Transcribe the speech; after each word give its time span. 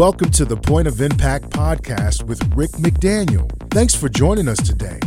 Welcome 0.00 0.30
to 0.30 0.46
the 0.46 0.56
Point 0.56 0.88
of 0.88 1.02
Impact 1.02 1.50
podcast 1.50 2.22
with 2.22 2.42
Rick 2.56 2.70
McDaniel. 2.70 3.50
Thanks 3.70 3.94
for 3.94 4.08
joining 4.08 4.48
us 4.48 4.56
today. 4.56 4.98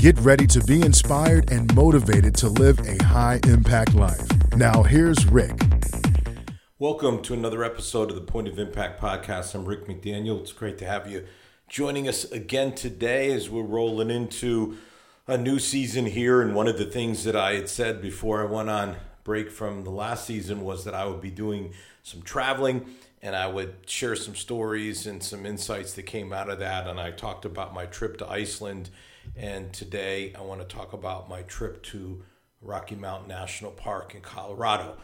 Get 0.00 0.18
ready 0.18 0.44
to 0.48 0.60
be 0.64 0.82
inspired 0.82 1.52
and 1.52 1.72
motivated 1.72 2.34
to 2.38 2.48
live 2.48 2.80
a 2.80 3.00
high 3.04 3.38
impact 3.46 3.94
life. 3.94 4.26
Now, 4.56 4.82
here's 4.82 5.24
Rick. 5.26 5.52
Welcome 6.80 7.22
to 7.22 7.32
another 7.32 7.62
episode 7.62 8.10
of 8.10 8.16
the 8.16 8.22
Point 8.22 8.48
of 8.48 8.58
Impact 8.58 9.00
podcast. 9.00 9.54
I'm 9.54 9.66
Rick 9.66 9.86
McDaniel. 9.86 10.40
It's 10.40 10.52
great 10.52 10.78
to 10.78 10.84
have 10.84 11.08
you 11.08 11.28
joining 11.68 12.08
us 12.08 12.24
again 12.24 12.74
today 12.74 13.30
as 13.30 13.48
we're 13.48 13.62
rolling 13.62 14.10
into 14.10 14.78
a 15.28 15.38
new 15.38 15.60
season 15.60 16.06
here. 16.06 16.42
And 16.42 16.56
one 16.56 16.66
of 16.66 16.76
the 16.76 16.86
things 16.86 17.22
that 17.22 17.36
I 17.36 17.54
had 17.54 17.68
said 17.68 18.02
before 18.02 18.42
I 18.42 18.50
went 18.50 18.68
on 18.68 18.96
break 19.22 19.48
from 19.48 19.84
the 19.84 19.90
last 19.90 20.26
season 20.26 20.62
was 20.62 20.84
that 20.86 20.94
I 20.94 21.06
would 21.06 21.20
be 21.20 21.30
doing 21.30 21.72
some 22.02 22.22
traveling 22.22 22.86
and 23.22 23.36
I 23.36 23.46
would 23.46 23.76
share 23.86 24.16
some 24.16 24.34
stories 24.34 25.06
and 25.06 25.22
some 25.22 25.44
insights 25.44 25.92
that 25.94 26.04
came 26.04 26.32
out 26.32 26.48
of 26.48 26.58
that. 26.60 26.86
And 26.86 26.98
I 26.98 27.10
talked 27.10 27.44
about 27.44 27.74
my 27.74 27.86
trip 27.86 28.16
to 28.18 28.28
Iceland. 28.28 28.90
And 29.36 29.72
today 29.72 30.32
I 30.36 30.40
want 30.40 30.60
to 30.60 30.76
talk 30.76 30.92
about 30.92 31.28
my 31.28 31.42
trip 31.42 31.82
to 31.84 32.22
Rocky 32.62 32.94
Mountain 32.94 33.28
National 33.28 33.70
Park 33.70 34.14
in 34.14 34.22
Colorado. 34.22 34.96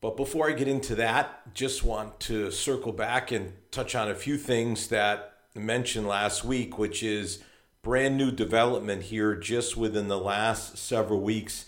But 0.00 0.16
before 0.16 0.48
I 0.48 0.52
get 0.54 0.68
into 0.68 0.94
that, 0.94 1.54
just 1.54 1.84
want 1.84 2.20
to 2.20 2.50
circle 2.50 2.92
back 2.92 3.32
and 3.32 3.52
touch 3.70 3.94
on 3.94 4.10
a 4.10 4.14
few 4.14 4.38
things 4.38 4.88
that 4.88 5.34
I 5.54 5.58
mentioned 5.58 6.08
last 6.08 6.42
week, 6.42 6.78
which 6.78 7.02
is 7.02 7.42
brand 7.82 8.16
new 8.16 8.30
development 8.30 9.04
here 9.04 9.34
just 9.34 9.76
within 9.76 10.08
the 10.08 10.18
last 10.18 10.78
several 10.78 11.20
weeks 11.20 11.66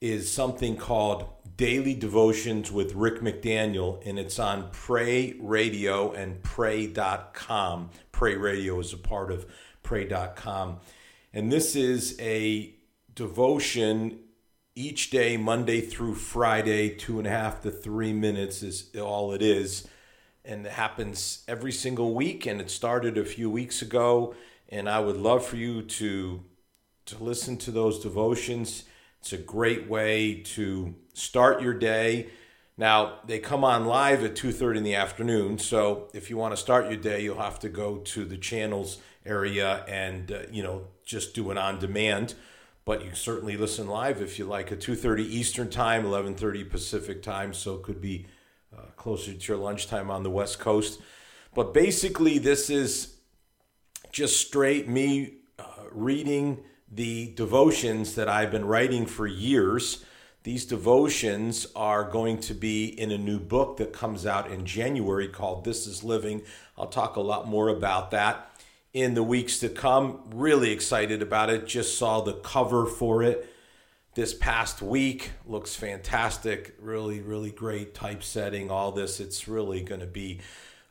is 0.00 0.32
something 0.32 0.76
called 0.76 1.26
Daily 1.58 1.94
Devotions 1.94 2.72
with 2.72 2.94
Rick 2.94 3.20
McDaniel, 3.20 4.00
and 4.06 4.18
it's 4.18 4.38
on 4.38 4.70
Pray 4.72 5.34
Radio 5.38 6.12
and 6.12 6.42
Pray.com. 6.42 7.90
Pray 8.10 8.34
Radio 8.34 8.80
is 8.80 8.94
a 8.94 8.96
part 8.96 9.30
of 9.30 9.44
Pray.com. 9.82 10.78
And 11.34 11.52
this 11.52 11.76
is 11.76 12.18
a 12.18 12.74
devotion 13.14 14.20
each 14.74 15.10
day, 15.10 15.36
Monday 15.36 15.82
through 15.82 16.14
Friday, 16.14 16.88
two 16.88 17.18
and 17.18 17.26
a 17.26 17.30
half 17.30 17.60
to 17.60 17.70
three 17.70 18.14
minutes 18.14 18.62
is 18.62 18.88
all 18.96 19.32
it 19.32 19.42
is. 19.42 19.86
And 20.46 20.64
it 20.64 20.72
happens 20.72 21.44
every 21.46 21.72
single 21.72 22.14
week, 22.14 22.46
and 22.46 22.58
it 22.58 22.70
started 22.70 23.18
a 23.18 23.24
few 23.26 23.50
weeks 23.50 23.82
ago. 23.82 24.34
And 24.70 24.88
I 24.88 25.00
would 25.00 25.18
love 25.18 25.44
for 25.44 25.56
you 25.56 25.82
to, 25.82 26.42
to 27.04 27.22
listen 27.22 27.58
to 27.58 27.70
those 27.70 28.00
devotions 28.00 28.84
it's 29.20 29.32
a 29.32 29.38
great 29.38 29.88
way 29.88 30.36
to 30.54 30.94
start 31.12 31.60
your 31.60 31.74
day. 31.74 32.28
Now, 32.76 33.18
they 33.26 33.38
come 33.38 33.62
on 33.62 33.84
live 33.84 34.24
at 34.24 34.34
2:30 34.34 34.78
in 34.78 34.84
the 34.84 34.94
afternoon, 34.94 35.58
so 35.58 36.08
if 36.14 36.30
you 36.30 36.38
want 36.38 36.52
to 36.52 36.56
start 36.56 36.86
your 36.86 36.96
day, 36.96 37.22
you'll 37.22 37.38
have 37.38 37.58
to 37.60 37.68
go 37.68 37.98
to 37.98 38.24
the 38.24 38.38
channels 38.38 38.98
area 39.26 39.84
and 39.86 40.32
uh, 40.32 40.38
you 40.50 40.62
know, 40.62 40.86
just 41.04 41.34
do 41.34 41.50
it 41.50 41.58
on 41.58 41.78
demand. 41.78 42.34
But 42.86 43.04
you 43.04 43.14
certainly 43.14 43.58
listen 43.58 43.86
live 43.86 44.22
if 44.22 44.38
you 44.38 44.46
like 44.46 44.72
at 44.72 44.80
2:30 44.80 45.24
Eastern 45.24 45.68
Time, 45.68 46.04
11:30 46.04 46.70
Pacific 46.70 47.22
Time, 47.22 47.52
so 47.52 47.74
it 47.74 47.82
could 47.82 48.00
be 48.00 48.26
uh, 48.76 48.86
closer 48.96 49.34
to 49.34 49.52
your 49.52 49.58
lunchtime 49.58 50.10
on 50.10 50.22
the 50.22 50.30
West 50.30 50.58
Coast. 50.58 51.00
But 51.54 51.74
basically, 51.74 52.38
this 52.38 52.70
is 52.70 53.16
just 54.10 54.40
straight 54.40 54.88
me 54.88 55.34
uh, 55.58 55.64
reading 55.92 56.64
the 56.90 57.32
devotions 57.34 58.14
that 58.16 58.28
I've 58.28 58.50
been 58.50 58.64
writing 58.64 59.06
for 59.06 59.26
years. 59.26 60.04
These 60.42 60.64
devotions 60.64 61.66
are 61.76 62.02
going 62.02 62.40
to 62.40 62.54
be 62.54 62.86
in 62.86 63.10
a 63.10 63.18
new 63.18 63.38
book 63.38 63.76
that 63.76 63.92
comes 63.92 64.26
out 64.26 64.50
in 64.50 64.64
January 64.64 65.28
called 65.28 65.64
This 65.64 65.86
is 65.86 66.02
Living. 66.02 66.42
I'll 66.76 66.88
talk 66.88 67.16
a 67.16 67.20
lot 67.20 67.46
more 67.46 67.68
about 67.68 68.10
that 68.12 68.50
in 68.92 69.14
the 69.14 69.22
weeks 69.22 69.58
to 69.60 69.68
come. 69.68 70.22
Really 70.34 70.72
excited 70.72 71.22
about 71.22 71.50
it. 71.50 71.66
Just 71.66 71.96
saw 71.96 72.20
the 72.20 72.34
cover 72.34 72.86
for 72.86 73.22
it 73.22 73.52
this 74.14 74.34
past 74.34 74.82
week. 74.82 75.30
Looks 75.46 75.76
fantastic. 75.76 76.74
Really, 76.80 77.20
really 77.20 77.50
great 77.50 77.94
typesetting, 77.94 78.70
all 78.70 78.92
this. 78.92 79.20
It's 79.20 79.46
really 79.46 79.82
going 79.82 80.00
to 80.00 80.06
be 80.06 80.40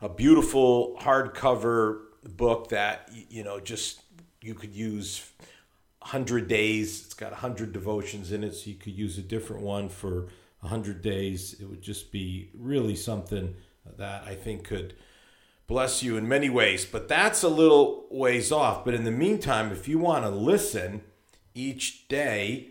a 0.00 0.08
beautiful 0.08 0.96
hardcover 1.00 2.02
book 2.24 2.68
that, 2.70 3.10
you 3.28 3.44
know, 3.44 3.60
just 3.60 4.00
you 4.40 4.54
could 4.54 4.74
use 4.74 5.29
100 6.00 6.48
days. 6.48 7.04
It's 7.04 7.14
got 7.14 7.32
100 7.32 7.72
devotions 7.72 8.32
in 8.32 8.44
it, 8.44 8.54
so 8.54 8.70
you 8.70 8.76
could 8.76 8.94
use 8.94 9.18
a 9.18 9.22
different 9.22 9.62
one 9.62 9.88
for 9.88 10.28
100 10.60 11.02
days. 11.02 11.56
It 11.60 11.68
would 11.68 11.82
just 11.82 12.12
be 12.12 12.50
really 12.54 12.96
something 12.96 13.54
that 13.96 14.24
I 14.26 14.34
think 14.34 14.64
could 14.64 14.94
bless 15.66 16.02
you 16.02 16.16
in 16.16 16.26
many 16.26 16.50
ways. 16.50 16.84
But 16.84 17.08
that's 17.08 17.42
a 17.42 17.48
little 17.48 18.06
ways 18.10 18.50
off. 18.50 18.84
But 18.84 18.94
in 18.94 19.04
the 19.04 19.10
meantime, 19.10 19.70
if 19.70 19.86
you 19.86 19.98
want 19.98 20.24
to 20.24 20.30
listen 20.30 21.02
each 21.54 22.08
day, 22.08 22.70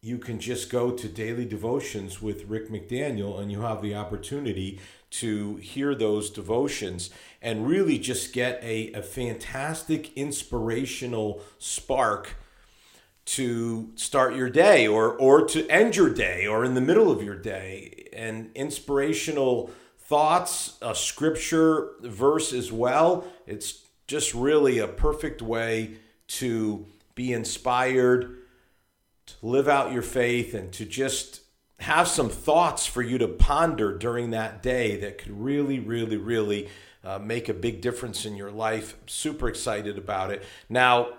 you 0.00 0.18
can 0.18 0.38
just 0.38 0.70
go 0.70 0.92
to 0.92 1.08
daily 1.08 1.44
devotions 1.44 2.22
with 2.22 2.44
Rick 2.44 2.70
McDaniel 2.70 3.40
and 3.40 3.50
you 3.50 3.62
have 3.62 3.82
the 3.82 3.96
opportunity 3.96 4.80
to 5.10 5.56
hear 5.56 5.94
those 5.94 6.30
devotions 6.30 7.10
and 7.42 7.66
really 7.66 7.98
just 7.98 8.32
get 8.32 8.62
a, 8.62 8.92
a 8.92 9.02
fantastic 9.02 10.16
inspirational 10.16 11.42
spark 11.58 12.36
to 13.28 13.90
start 13.94 14.34
your 14.34 14.48
day 14.48 14.86
or 14.86 15.12
or 15.12 15.46
to 15.46 15.68
end 15.68 15.94
your 15.94 16.08
day 16.08 16.46
or 16.46 16.64
in 16.64 16.72
the 16.72 16.80
middle 16.80 17.10
of 17.10 17.22
your 17.22 17.36
day. 17.36 18.08
And 18.14 18.50
inspirational 18.54 19.70
thoughts 19.98 20.78
a 20.80 20.94
scripture 20.94 21.90
verse 22.00 22.54
as 22.54 22.72
well. 22.72 23.26
It's 23.46 23.84
just 24.06 24.32
really 24.32 24.78
a 24.78 24.88
perfect 24.88 25.42
way 25.42 25.98
to 26.28 26.86
be 27.14 27.34
inspired 27.34 28.38
to 29.26 29.34
live 29.42 29.68
out 29.68 29.92
your 29.92 30.02
faith 30.02 30.54
and 30.54 30.72
to 30.72 30.86
just 30.86 31.42
have 31.80 32.08
some 32.08 32.30
thoughts 32.30 32.86
for 32.86 33.02
you 33.02 33.18
to 33.18 33.28
ponder 33.28 33.96
during 33.96 34.30
that 34.30 34.62
day 34.62 34.96
that 34.96 35.18
could 35.18 35.38
really 35.38 35.78
really 35.78 36.16
really 36.16 36.68
uh, 37.04 37.18
make 37.18 37.50
a 37.50 37.54
big 37.54 37.80
difference 37.82 38.24
in 38.24 38.36
your 38.36 38.50
life. 38.50 38.96
Super 39.06 39.48
excited 39.48 39.98
about 39.98 40.30
it. 40.30 40.42
Now 40.70 41.17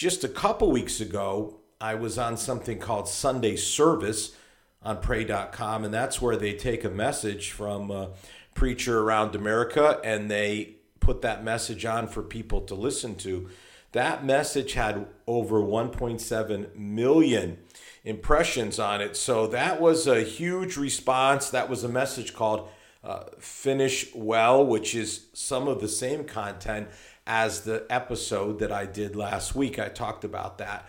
just 0.00 0.24
a 0.24 0.28
couple 0.28 0.70
weeks 0.70 0.98
ago, 0.98 1.60
I 1.78 1.94
was 1.94 2.16
on 2.16 2.38
something 2.38 2.78
called 2.78 3.06
Sunday 3.06 3.54
Service 3.54 4.34
on 4.82 5.02
pray.com, 5.02 5.84
and 5.84 5.92
that's 5.92 6.22
where 6.22 6.38
they 6.38 6.54
take 6.54 6.84
a 6.84 6.88
message 6.88 7.50
from 7.50 7.90
a 7.90 8.12
preacher 8.54 9.02
around 9.02 9.34
America 9.34 10.00
and 10.02 10.30
they 10.30 10.76
put 11.00 11.20
that 11.20 11.44
message 11.44 11.84
on 11.84 12.08
for 12.08 12.22
people 12.22 12.62
to 12.62 12.74
listen 12.74 13.14
to. 13.16 13.50
That 13.92 14.24
message 14.24 14.72
had 14.72 15.06
over 15.26 15.60
1.7 15.60 16.74
million 16.74 17.58
impressions 18.02 18.78
on 18.78 19.02
it. 19.02 19.18
So 19.18 19.48
that 19.48 19.82
was 19.82 20.06
a 20.06 20.22
huge 20.22 20.78
response. 20.78 21.50
That 21.50 21.68
was 21.68 21.84
a 21.84 21.90
message 21.90 22.32
called 22.32 22.70
uh, 23.02 23.24
Finish 23.38 24.14
Well, 24.14 24.66
which 24.66 24.94
is 24.94 25.28
some 25.32 25.66
of 25.68 25.80
the 25.80 25.88
same 25.88 26.24
content 26.24 26.88
as 27.26 27.62
the 27.62 27.86
episode 27.88 28.58
that 28.58 28.70
I 28.72 28.84
did 28.86 29.16
last 29.16 29.54
week. 29.54 29.78
I 29.78 29.88
talked 29.88 30.24
about 30.24 30.58
that. 30.58 30.86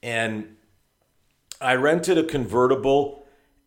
and 0.05 0.57
I 1.61 1.75
rented 1.75 2.17
a 2.17 2.25
convertible 2.25 3.20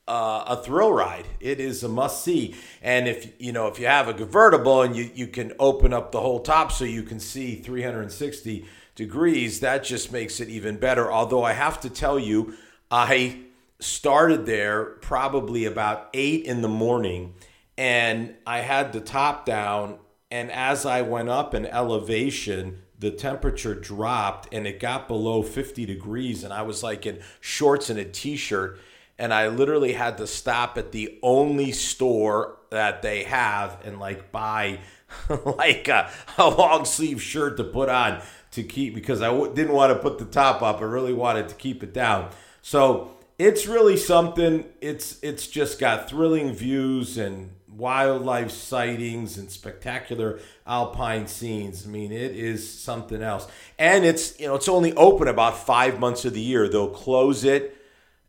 uh, 0.08 0.44
a 0.48 0.58
thrill 0.58 0.92
ride. 0.92 1.28
It 1.40 1.60
is 1.60 1.84
a 1.84 1.90
must 1.90 2.24
see. 2.24 2.56
And 2.81 3.08
if 3.08 3.40
you 3.40 3.52
know 3.52 3.68
if 3.68 3.80
you 3.80 3.86
have 3.86 4.08
a 4.08 4.14
convertible 4.14 4.81
and 4.81 4.96
you, 4.96 5.12
you 5.14 5.28
can 5.28 5.54
open 5.60 5.94
up 5.94 6.12
the 6.12 6.20
whole 6.20 6.40
top 6.40 6.72
so 6.72 6.84
you 6.84 7.04
can 7.04 7.20
see 7.20 7.56
360 7.56 8.66
degrees, 8.96 9.60
that 9.60 9.84
just 9.84 10.12
makes 10.12 10.40
it 10.40 10.50
even 10.50 10.78
better. 10.78 11.12
Although 11.12 11.44
I 11.44 11.54
have 11.54 11.80
to 11.82 11.90
tell 11.90 12.18
you, 12.18 12.56
I 12.90 13.38
started 13.80 14.46
there 14.46 14.84
probably 14.84 15.66
about 15.66 16.10
eight 16.14 16.46
in 16.46 16.62
the 16.62 16.68
morning 16.68 17.34
and 17.78 18.36
I 18.46 18.60
had 18.60 18.92
the 18.92 19.00
top 19.00 19.46
down. 19.46 20.00
And 20.31 20.52
as 20.52 20.86
I 20.86 21.02
went 21.02 21.30
up 21.30 21.54
in 21.56 21.66
elevation, 21.66 22.81
the 23.00 23.12
temperature 23.12 23.74
dropped 23.74 24.54
and 24.54 24.68
it 24.68 24.80
got 24.80 25.08
below 25.08 25.42
50 25.42 25.86
degrees. 25.86 26.44
And 26.44 26.54
I 26.54 26.62
was 26.62 26.84
like 26.84 27.06
in 27.06 27.20
shorts 27.40 27.90
and 27.90 28.00
a 28.00 28.06
t 28.06 28.36
shirt. 28.36 28.80
And 29.18 29.34
I 29.34 29.48
literally 29.48 29.94
had 29.94 30.18
to 30.20 30.28
stop 30.28 30.78
at 30.78 30.92
the 30.92 31.20
only 31.22 31.72
store 31.72 32.58
that 32.70 33.02
they 33.02 33.24
have 33.24 33.80
and 33.84 34.00
like 34.00 34.31
buy 34.31 34.80
like 35.46 35.88
a, 35.88 36.10
a 36.38 36.50
long 36.50 36.86
sleeve 36.86 37.22
shirt 37.22 37.58
to 37.58 37.64
put 37.64 37.90
on 37.90 38.22
to 38.52 38.64
keep 38.64 38.96
because 38.96 39.22
I 39.22 39.28
w- 39.28 39.54
didn't 39.54 39.74
want 39.74 39.94
to 39.94 40.00
put 40.00 40.20
the 40.20 40.25
top 40.25 40.62
up. 40.62 40.82
I 40.82 40.86
really 40.86 41.14
wanted 41.14 41.50
to 41.50 41.56
keep 41.56 41.84
it 41.84 41.94
down. 41.94 42.30
So 42.62 43.18
it's 43.38 43.68
really 43.68 43.98
something. 43.98 44.66
It's 44.82 45.18
it's 45.24 45.48
just 45.48 45.80
got 45.80 46.10
thrilling 46.10 46.54
views 46.54 47.18
and 47.18 47.52
wildlife 47.80 48.52
sightings 48.52 49.38
and 49.38 49.50
spectacular 49.50 50.40
alpine 50.68 51.26
scenes. 51.26 51.88
I 51.88 51.90
mean, 51.90 52.12
it 52.12 52.36
is 52.36 52.70
something 52.70 53.24
else. 53.24 53.48
And 53.80 54.06
it's 54.06 54.40
you 54.40 54.48
know 54.48 54.56
it's 54.56 54.70
only 54.70 54.94
open 54.94 55.28
about 55.28 55.66
five 55.66 56.00
months 56.00 56.26
of 56.26 56.34
the 56.34 56.42
year. 56.42 56.68
They'll 56.68 56.90
close 56.90 57.44
it, 57.44 57.76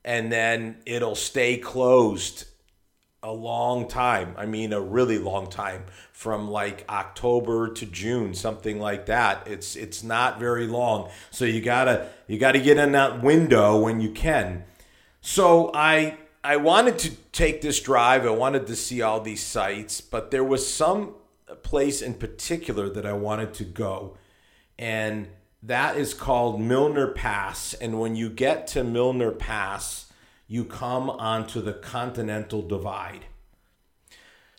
and 0.04 0.32
then 0.32 0.76
it'll 0.86 1.16
stay 1.16 1.58
closed 1.58 2.46
a 3.22 3.32
long 3.32 3.86
time. 3.86 4.34
I 4.38 4.46
mean, 4.46 4.72
a 4.72 4.80
really 4.80 5.18
long 5.18 5.50
time 5.50 5.84
from 6.12 6.50
like 6.50 6.84
October 6.88 7.70
to 7.74 7.86
June, 7.86 8.34
something 8.34 8.80
like 8.80 9.06
that. 9.06 9.46
It's 9.46 9.76
it's 9.76 10.02
not 10.02 10.38
very 10.38 10.66
long. 10.66 11.10
So 11.30 11.44
you 11.44 11.60
got 11.60 11.84
to 11.84 12.08
you 12.28 12.38
got 12.38 12.52
to 12.52 12.60
get 12.60 12.78
in 12.78 12.92
that 12.92 13.22
window 13.22 13.78
when 13.78 14.00
you 14.00 14.12
can. 14.12 14.64
So 15.20 15.70
I 15.74 16.16
I 16.42 16.56
wanted 16.56 16.98
to 17.00 17.10
take 17.32 17.60
this 17.60 17.80
drive. 17.80 18.24
I 18.24 18.30
wanted 18.30 18.66
to 18.68 18.76
see 18.76 19.02
all 19.02 19.20
these 19.20 19.42
sites, 19.42 20.00
but 20.00 20.30
there 20.30 20.44
was 20.44 20.66
some 20.66 21.14
place 21.62 22.00
in 22.00 22.14
particular 22.14 22.88
that 22.90 23.04
I 23.04 23.12
wanted 23.12 23.52
to 23.54 23.64
go. 23.64 24.16
And 24.78 25.28
that 25.62 25.96
is 25.98 26.14
called 26.14 26.60
Milner 26.60 27.08
Pass. 27.08 27.74
And 27.74 28.00
when 28.00 28.16
you 28.16 28.30
get 28.30 28.66
to 28.68 28.82
Milner 28.82 29.32
Pass, 29.32 30.10
you 30.48 30.64
come 30.64 31.10
onto 31.10 31.60
the 31.60 31.74
Continental 31.74 32.62
Divide. 32.62 33.26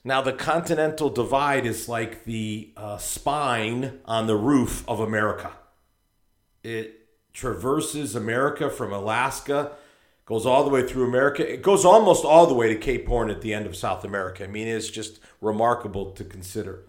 Now, 0.04 0.22
the 0.22 0.34
Continental 0.34 1.10
Divide 1.10 1.66
is 1.66 1.90
like 1.90 2.26
the 2.26 2.72
uh, 2.78 2.98
spine 2.98 4.00
on 4.06 4.28
the 4.28 4.36
roof 4.36 4.84
of 4.88 5.00
America. 5.00 5.52
It 6.64 7.08
traverses 7.34 8.16
America 8.16 8.70
from 8.70 8.94
Alaska, 8.94 9.74
goes 10.32 10.46
all 10.46 10.64
the 10.64 10.70
way 10.70 10.88
through 10.88 11.06
America. 11.06 11.46
It 11.46 11.62
goes 11.62 11.84
almost 11.84 12.24
all 12.24 12.48
the 12.48 12.54
way 12.54 12.70
to 12.70 12.80
Cape 12.80 13.06
Horn 13.06 13.30
at 13.30 13.42
the 13.42 13.54
end 13.54 13.66
of 13.66 13.76
South 13.76 14.06
America. 14.06 14.46
I 14.46 14.48
mean, 14.48 14.66
it's 14.66 14.90
just 14.90 15.20
remarkable 15.42 16.12
to 16.12 16.24
consider. 16.24 16.86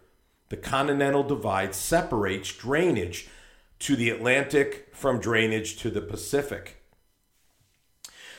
The 0.50 0.56
Continental 0.56 1.24
Divide 1.24 1.74
separates 1.74 2.52
drainage 2.52 3.26
to 3.80 3.96
the 3.96 4.10
Atlantic 4.10 4.90
from 4.92 5.18
drainage 5.18 5.76
to 5.78 5.90
the 5.90 6.00
Pacific. 6.00 6.84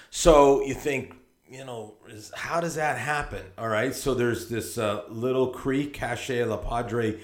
So 0.10 0.64
you 0.64 0.74
think, 0.74 1.16
you 1.50 1.66
know, 1.66 1.96
is, 2.08 2.32
how 2.34 2.62
does 2.62 2.76
that 2.76 2.98
happen? 2.98 3.44
All 3.58 3.68
right. 3.68 3.94
So 3.94 4.14
there's 4.14 4.48
this 4.48 4.78
uh, 4.78 5.04
little 5.10 5.48
creek, 5.48 5.96
Cache 5.96 6.30
La 6.30 6.56
Padre 6.56 7.20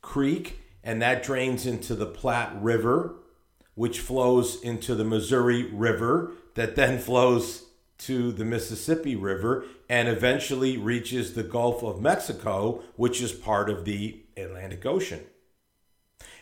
Creek, 0.00 0.60
and 0.82 1.02
that 1.02 1.22
drains 1.22 1.66
into 1.66 1.94
the 1.94 2.06
Platte 2.06 2.56
River, 2.58 3.16
which 3.74 4.00
flows 4.00 4.62
into 4.62 4.94
the 4.94 5.04
Missouri 5.04 5.64
River, 5.64 6.32
that 6.58 6.74
then 6.74 6.98
flows 6.98 7.66
to 7.98 8.32
the 8.32 8.44
Mississippi 8.44 9.14
River 9.14 9.64
and 9.88 10.08
eventually 10.08 10.76
reaches 10.76 11.34
the 11.34 11.44
Gulf 11.44 11.84
of 11.84 12.00
Mexico, 12.00 12.82
which 12.96 13.20
is 13.20 13.32
part 13.32 13.70
of 13.70 13.84
the 13.84 14.22
Atlantic 14.36 14.84
Ocean. 14.84 15.20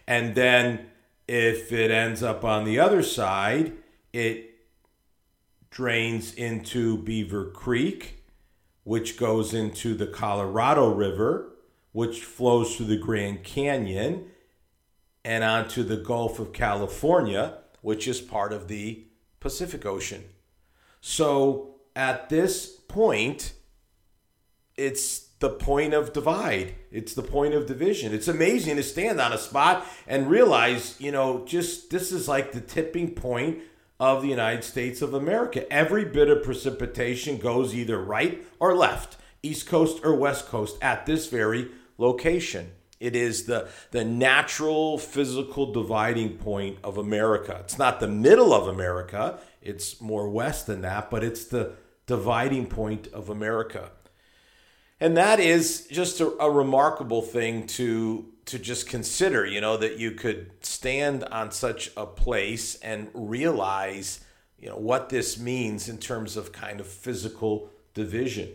And 0.07 0.35
then 0.35 0.87
if 1.29 1.71
it 1.71 1.91
ends 1.91 2.23
up 2.23 2.45
on 2.45 2.65
the 2.65 2.79
other 2.79 3.03
side, 3.03 3.75
it 4.15 4.55
drains 5.69 6.33
into 6.33 6.97
Beaver 6.97 7.51
Creek, 7.51 8.25
which 8.85 9.19
goes 9.19 9.53
into 9.53 9.95
the 9.95 10.07
Colorado 10.07 10.95
River, 10.95 11.53
which 11.93 12.25
flows 12.25 12.75
through 12.75 12.87
the 12.87 12.97
Grand 12.97 13.45
Canyon, 13.45 14.31
and 15.27 15.45
onto 15.45 15.83
the 15.83 15.99
Gulf 15.99 16.39
of 16.39 16.55
California, 16.55 17.59
which 17.83 18.09
is 18.09 18.23
part 18.23 18.55
of 18.55 18.69
the 18.69 19.06
Pacific 19.47 19.87
Ocean. 19.87 20.25
So 21.01 21.77
at 21.95 22.29
this 22.31 22.67
point, 22.67 23.53
it's 24.77 25.29
the 25.39 25.51
point 25.51 25.95
of 25.95 26.13
divide. 26.13 26.75
It's 26.91 27.15
the 27.15 27.23
point 27.23 27.55
of 27.55 27.69
division. 27.69 28.13
It's 28.13 28.27
amazing 28.27 28.75
to 28.75 28.83
stand 28.83 29.21
on 29.21 29.33
a 29.33 29.39
spot 29.39 29.87
and 30.09 30.29
realize, 30.29 30.97
you 30.99 31.13
know, 31.13 31.45
just 31.47 31.91
this 31.91 32.11
is 32.11 32.27
like 32.27 32.51
the 32.51 32.61
tipping 32.61 33.13
point 33.13 33.61
of 34.01 34.21
the 34.21 34.29
United 34.29 34.65
States 34.65 35.01
of 35.01 35.15
America. 35.15 35.73
Every 35.73 36.05
bit 36.05 36.29
of 36.29 36.43
precipitation 36.43 37.39
goes 37.39 37.73
either 37.73 38.03
right 38.03 38.45
or 38.59 38.75
left, 38.75 39.17
East 39.45 39.69
Coast 39.69 40.01
or 40.03 40.17
West 40.17 40.47
Coast 40.47 40.77
at 40.83 41.07
this 41.07 41.29
very 41.29 41.69
location. 41.99 42.73
It 42.99 43.15
is 43.15 43.45
the, 43.45 43.69
the 43.91 44.05
natural 44.05 44.99
physical 44.99 45.73
dividing 45.73 46.39
point 46.39 46.79
of 46.83 46.97
America. 46.97 47.59
It's 47.61 47.79
not 47.79 48.01
the 48.01 48.09
middle 48.09 48.55
of 48.55 48.69
America, 48.69 49.39
it's 49.61 50.01
more 50.01 50.29
west 50.29 50.67
than 50.67 50.81
that, 50.83 51.11
but 51.11 51.23
it's 51.23 51.45
the 51.45 51.73
dividing 52.07 52.67
point 52.67 53.09
of 53.09 53.29
America. 53.29 53.91
And 54.99 55.17
that 55.17 55.41
is 55.41 55.87
just 55.91 56.21
a, 56.21 56.29
a 56.41 56.51
remarkable 56.51 57.23
thing 57.23 57.67
to 57.69 58.33
to 58.47 58.61
just 58.61 58.89
consider, 58.89 59.45
you 59.45 59.61
know, 59.61 59.77
that 59.77 59.99
you 59.99 60.13
could 60.13 60.53
stand 60.61 61.25
on 61.25 61.51
such 61.51 61.91
a 61.97 62.07
place 62.07 62.77
and 62.77 63.09
realize, 63.13 64.21
you 64.57 64.69
know, 64.69 64.77
what 64.77 65.09
this 65.09 65.37
means 65.37 65.89
in 65.89 65.99
terms 65.99 66.37
of 66.37 66.53
kind 66.53 66.79
of 66.79 66.87
physical 66.87 67.71
division. 67.93 68.49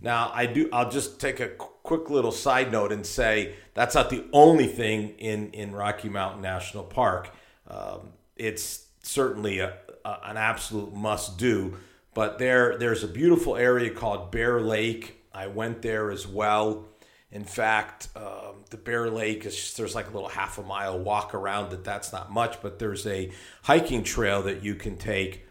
Now, 0.00 0.30
I 0.34 0.46
do 0.46 0.68
I'll 0.72 0.90
just 0.90 1.20
take 1.20 1.40
a 1.40 1.48
quick 1.48 2.10
little 2.10 2.32
side 2.32 2.70
note 2.70 2.92
and 2.92 3.06
say 3.06 3.54
that's 3.74 3.94
not 3.94 4.10
the 4.10 4.24
only 4.32 4.66
thing 4.66 5.10
in 5.18 5.50
in 5.50 5.74
Rocky 5.74 6.08
Mountain 6.08 6.42
National 6.42 6.84
Park. 6.84 7.30
Um, 7.68 8.12
it's 8.36 8.86
certainly 9.02 9.60
a, 9.60 9.74
a, 10.04 10.18
an 10.24 10.36
absolute 10.36 10.94
must 10.94 11.38
do, 11.38 11.78
but 12.14 12.38
there 12.38 12.76
there's 12.76 13.04
a 13.04 13.08
beautiful 13.08 13.56
area 13.56 13.90
called 13.90 14.30
Bear 14.30 14.60
Lake. 14.60 15.16
I 15.32 15.46
went 15.46 15.82
there 15.82 16.10
as 16.10 16.26
well. 16.26 16.86
In 17.32 17.44
fact, 17.44 18.08
um, 18.16 18.64
the 18.70 18.76
Bear 18.76 19.10
Lake 19.10 19.44
is 19.44 19.54
just, 19.54 19.76
there's 19.76 19.94
like 19.94 20.08
a 20.08 20.12
little 20.12 20.28
half 20.28 20.58
a 20.58 20.62
mile 20.62 20.98
walk 20.98 21.34
around 21.34 21.72
it. 21.72 21.84
That's 21.84 22.12
not 22.12 22.32
much, 22.32 22.62
but 22.62 22.78
there's 22.78 23.06
a 23.06 23.30
hiking 23.62 24.04
trail 24.04 24.42
that 24.42 24.62
you 24.62 24.74
can 24.74 24.96
take, 24.96 25.44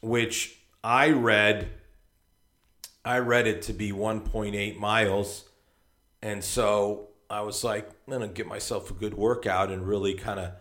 which 0.00 0.58
I 0.82 1.10
read. 1.10 1.68
I 3.04 3.18
read 3.18 3.46
it 3.46 3.62
to 3.62 3.72
be 3.72 3.92
1.8 3.92 4.78
miles, 4.78 5.48
and 6.22 6.44
so 6.44 7.08
I 7.28 7.40
was 7.42 7.64
like, 7.64 7.88
I'm 8.06 8.12
gonna 8.12 8.28
get 8.28 8.46
myself 8.46 8.90
a 8.90 8.94
good 8.94 9.14
workout 9.14 9.70
and 9.70 9.86
really 9.86 10.14
kind 10.14 10.40
of 10.40 10.52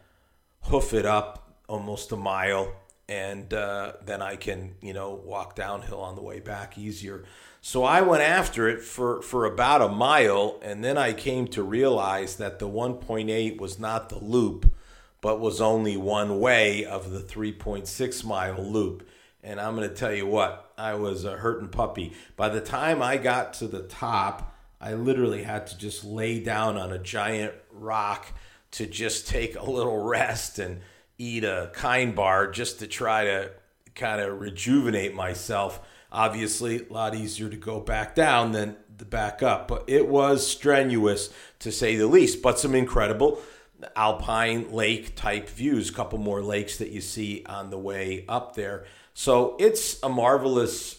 hoof 0.63 0.93
it 0.93 1.05
up 1.05 1.61
almost 1.67 2.11
a 2.11 2.17
mile, 2.17 2.73
and 3.07 3.53
uh, 3.53 3.93
then 4.05 4.21
I 4.21 4.35
can 4.35 4.75
you 4.81 4.93
know 4.93 5.13
walk 5.13 5.55
downhill 5.55 6.01
on 6.01 6.15
the 6.15 6.23
way 6.23 6.39
back 6.39 6.77
easier. 6.77 7.25
So 7.61 7.83
I 7.83 8.01
went 8.01 8.23
after 8.23 8.69
it 8.69 8.81
for, 8.81 9.21
for 9.21 9.45
about 9.45 9.81
a 9.81 9.89
mile, 9.89 10.59
and 10.61 10.83
then 10.83 10.97
I 10.97 11.11
came 11.11 11.47
to 11.49 11.63
realize 11.63 12.37
that 12.37 12.59
the 12.59 12.69
1.8 12.69 13.59
was 13.59 13.77
not 13.77 14.09
the 14.09 14.19
loop, 14.19 14.73
but 15.19 15.41
was 15.41 15.59
only 15.59 15.97
one 15.97 16.39
way 16.39 16.85
of 16.85 17.11
the 17.11 17.19
3.6 17.19 18.23
mile 18.23 18.63
loop. 18.63 19.07
And 19.43 19.59
I'm 19.59 19.75
going 19.75 19.89
to 19.89 19.95
tell 19.95 20.13
you 20.13 20.25
what, 20.25 20.68
I 20.79 20.95
was 20.95 21.25
a 21.25 21.37
hurting 21.37 21.69
puppy. 21.69 22.13
By 22.35 22.49
the 22.49 22.61
time 22.61 23.01
I 23.01 23.17
got 23.17 23.53
to 23.55 23.67
the 23.67 23.83
top, 23.83 24.55
I 24.79 24.93
literally 24.93 25.43
had 25.43 25.67
to 25.67 25.77
just 25.77 26.05
lay 26.05 26.39
down 26.39 26.77
on 26.77 26.91
a 26.91 26.97
giant 26.97 27.53
rock 27.71 28.27
to 28.71 28.85
just 28.85 29.27
take 29.27 29.55
a 29.55 29.69
little 29.69 30.01
rest 30.03 30.57
and 30.57 30.79
eat 31.17 31.43
a 31.43 31.69
kind 31.73 32.15
bar 32.15 32.49
just 32.49 32.79
to 32.79 32.87
try 32.87 33.25
to 33.25 33.51
kind 33.93 34.21
of 34.21 34.39
rejuvenate 34.39 35.13
myself. 35.13 35.81
Obviously, 36.11 36.87
a 36.87 36.93
lot 36.93 37.13
easier 37.13 37.49
to 37.49 37.57
go 37.57 37.79
back 37.79 38.15
down 38.15 38.53
than 38.53 38.77
the 38.97 39.05
back 39.05 39.43
up, 39.43 39.67
but 39.67 39.83
it 39.87 40.07
was 40.07 40.47
strenuous 40.47 41.29
to 41.59 41.71
say 41.71 41.95
the 41.95 42.07
least. 42.07 42.41
But 42.41 42.57
some 42.57 42.73
incredible 42.73 43.41
alpine 43.95 44.71
lake 44.71 45.15
type 45.15 45.49
views, 45.49 45.89
a 45.89 45.93
couple 45.93 46.19
more 46.19 46.41
lakes 46.41 46.77
that 46.77 46.89
you 46.89 47.01
see 47.01 47.43
on 47.45 47.69
the 47.69 47.77
way 47.77 48.25
up 48.27 48.55
there. 48.55 48.85
So 49.19 49.57
it's 49.59 50.01
a 50.01 50.07
marvelous 50.07 50.97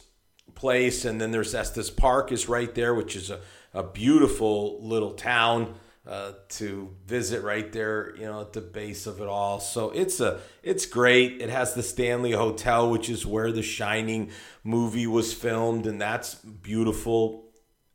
place. 0.54 1.06
And 1.06 1.18
then 1.18 1.30
there's 1.30 1.54
Estes 1.54 1.88
Park 1.88 2.32
is 2.32 2.50
right 2.50 2.74
there, 2.74 2.94
which 2.94 3.16
is 3.16 3.30
a, 3.30 3.40
a 3.72 3.82
beautiful 3.82 4.78
little 4.86 5.12
town 5.12 5.76
uh, 6.06 6.32
to 6.50 6.94
visit 7.06 7.42
right 7.42 7.72
there, 7.72 8.14
you 8.16 8.26
know, 8.26 8.42
at 8.42 8.52
the 8.52 8.60
base 8.60 9.06
of 9.06 9.22
it 9.22 9.26
all. 9.26 9.58
So 9.58 9.88
it's 9.88 10.20
a 10.20 10.38
it's 10.62 10.84
great. 10.84 11.40
It 11.40 11.48
has 11.48 11.72
the 11.72 11.82
Stanley 11.82 12.32
Hotel, 12.32 12.90
which 12.90 13.08
is 13.08 13.24
where 13.24 13.52
the 13.52 13.62
Shining 13.62 14.32
movie 14.64 15.06
was 15.06 15.32
filmed, 15.32 15.86
and 15.86 15.98
that's 15.98 16.34
beautiful 16.34 17.46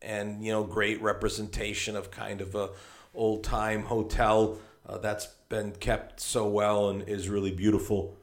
and 0.01 0.43
you 0.43 0.51
know 0.51 0.63
great 0.63 1.03
representation 1.03 1.95
of 1.95 2.09
kind 2.09 2.41
of 2.41 2.55
a 2.55 2.71
old 3.13 3.43
time 3.43 3.83
hotel 3.83 4.57
uh, 4.89 4.97
that's 4.97 5.27
been 5.49 5.71
kept 5.73 6.19
so 6.19 6.47
well 6.47 6.89
and 6.89 7.07
is 7.07 7.29
really 7.29 7.51
beautiful. 7.51 8.17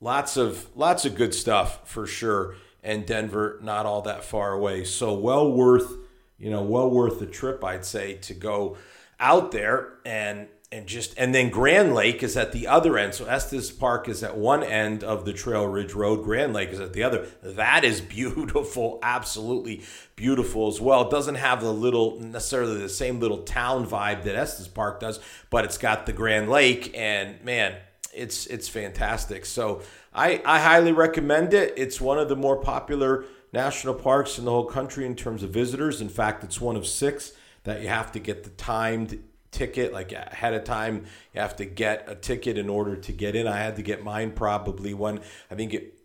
Lots 0.00 0.36
of 0.36 0.68
lots 0.74 1.04
of 1.04 1.14
good 1.14 1.34
stuff 1.34 1.88
for 1.88 2.06
sure, 2.06 2.56
and 2.82 3.06
Denver 3.06 3.58
not 3.62 3.86
all 3.86 4.02
that 4.02 4.24
far 4.24 4.52
away. 4.52 4.84
So 4.84 5.14
well 5.14 5.50
worth 5.50 5.96
you 6.38 6.50
know 6.50 6.62
well 6.62 6.90
worth 6.90 7.18
the 7.20 7.26
trip, 7.26 7.64
I'd 7.64 7.84
say, 7.84 8.14
to 8.14 8.34
go 8.34 8.76
out 9.20 9.52
there 9.52 9.94
and 10.04 10.48
and 10.74 10.88
just 10.88 11.14
and 11.16 11.32
then 11.32 11.50
Grand 11.50 11.94
Lake 11.94 12.22
is 12.24 12.36
at 12.36 12.50
the 12.50 12.66
other 12.66 12.98
end. 12.98 13.14
So 13.14 13.26
Estes 13.26 13.70
Park 13.70 14.08
is 14.08 14.24
at 14.24 14.36
one 14.36 14.64
end 14.64 15.04
of 15.04 15.24
the 15.24 15.32
Trail 15.32 15.66
Ridge 15.68 15.94
Road. 15.94 16.24
Grand 16.24 16.52
Lake 16.52 16.70
is 16.70 16.80
at 16.80 16.92
the 16.92 17.04
other. 17.04 17.28
That 17.42 17.84
is 17.84 18.00
beautiful, 18.00 18.98
absolutely 19.02 19.82
beautiful 20.16 20.66
as 20.66 20.80
well. 20.80 21.02
It 21.02 21.10
doesn't 21.10 21.36
have 21.36 21.60
the 21.60 21.72
little 21.72 22.18
necessarily 22.18 22.78
the 22.78 22.88
same 22.88 23.20
little 23.20 23.44
town 23.44 23.86
vibe 23.86 24.24
that 24.24 24.34
Estes 24.34 24.66
Park 24.66 24.98
does, 24.98 25.20
but 25.48 25.64
it's 25.64 25.78
got 25.78 26.06
the 26.06 26.12
Grand 26.12 26.50
Lake, 26.50 26.92
and 26.96 27.42
man, 27.44 27.76
it's 28.14 28.46
it's 28.46 28.68
fantastic. 28.68 29.44
So 29.46 29.82
I 30.12 30.42
I 30.44 30.60
highly 30.60 30.92
recommend 30.92 31.54
it. 31.54 31.74
It's 31.76 32.00
one 32.00 32.18
of 32.18 32.28
the 32.28 32.36
more 32.36 32.56
popular 32.56 33.24
national 33.52 33.94
parks 33.94 34.38
in 34.38 34.44
the 34.44 34.50
whole 34.50 34.66
country 34.66 35.06
in 35.06 35.14
terms 35.14 35.42
of 35.42 35.50
visitors. 35.50 36.00
In 36.00 36.08
fact, 36.08 36.42
it's 36.44 36.60
one 36.60 36.76
of 36.76 36.86
six 36.86 37.32
that 37.64 37.82
you 37.82 37.88
have 37.88 38.12
to 38.12 38.18
get 38.18 38.44
the 38.44 38.50
timed 38.50 39.22
ticket 39.54 39.92
like 39.92 40.10
ahead 40.10 40.52
of 40.52 40.64
time 40.64 41.04
you 41.32 41.40
have 41.40 41.54
to 41.54 41.64
get 41.64 42.04
a 42.08 42.14
ticket 42.16 42.58
in 42.58 42.68
order 42.68 42.96
to 42.96 43.12
get 43.12 43.36
in 43.36 43.46
i 43.46 43.56
had 43.56 43.76
to 43.76 43.82
get 43.82 44.02
mine 44.02 44.32
probably 44.32 44.92
when 44.92 45.20
i 45.48 45.54
think 45.54 45.72
it 45.72 45.96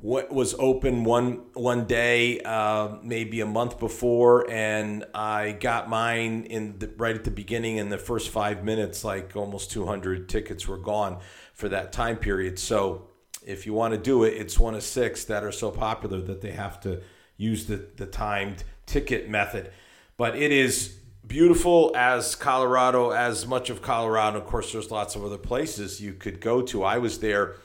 what 0.00 0.32
was 0.32 0.54
open 0.58 1.04
one 1.04 1.42
one 1.52 1.86
day 1.86 2.40
uh, 2.40 2.96
maybe 3.02 3.40
a 3.42 3.46
month 3.46 3.78
before 3.78 4.50
and 4.50 5.04
i 5.14 5.52
got 5.52 5.88
mine 5.88 6.44
in 6.44 6.78
the, 6.78 6.90
right 6.96 7.14
at 7.14 7.24
the 7.24 7.30
beginning 7.30 7.76
in 7.76 7.90
the 7.90 7.98
first 7.98 8.30
five 8.30 8.64
minutes 8.64 9.04
like 9.04 9.36
almost 9.36 9.70
200 9.70 10.26
tickets 10.26 10.66
were 10.66 10.78
gone 10.78 11.18
for 11.54 11.68
that 11.68 11.92
time 11.92 12.16
period 12.16 12.58
so 12.58 13.08
if 13.46 13.66
you 13.66 13.72
want 13.72 13.92
to 13.94 13.98
do 13.98 14.24
it 14.24 14.34
it's 14.34 14.58
one 14.58 14.74
of 14.74 14.82
six 14.82 15.24
that 15.24 15.42
are 15.42 15.52
so 15.52 15.70
popular 15.70 16.20
that 16.20 16.42
they 16.42 16.52
have 16.52 16.78
to 16.80 17.00
use 17.36 17.66
the, 17.66 17.86
the 17.96 18.06
timed 18.06 18.62
ticket 18.86 19.28
method 19.28 19.72
but 20.16 20.36
it 20.36 20.52
is 20.52 20.98
beautiful 21.26 21.92
as 21.96 22.34
Colorado, 22.34 23.10
as 23.10 23.46
much 23.46 23.70
of 23.70 23.82
Colorado. 23.82 24.38
Of 24.38 24.46
course, 24.46 24.72
there's 24.72 24.90
lots 24.90 25.16
of 25.16 25.24
other 25.24 25.38
places 25.38 26.00
you 26.00 26.12
could 26.12 26.40
go 26.40 26.62
to. 26.62 26.84
I 26.84 26.98
was 26.98 27.18
there 27.18 27.56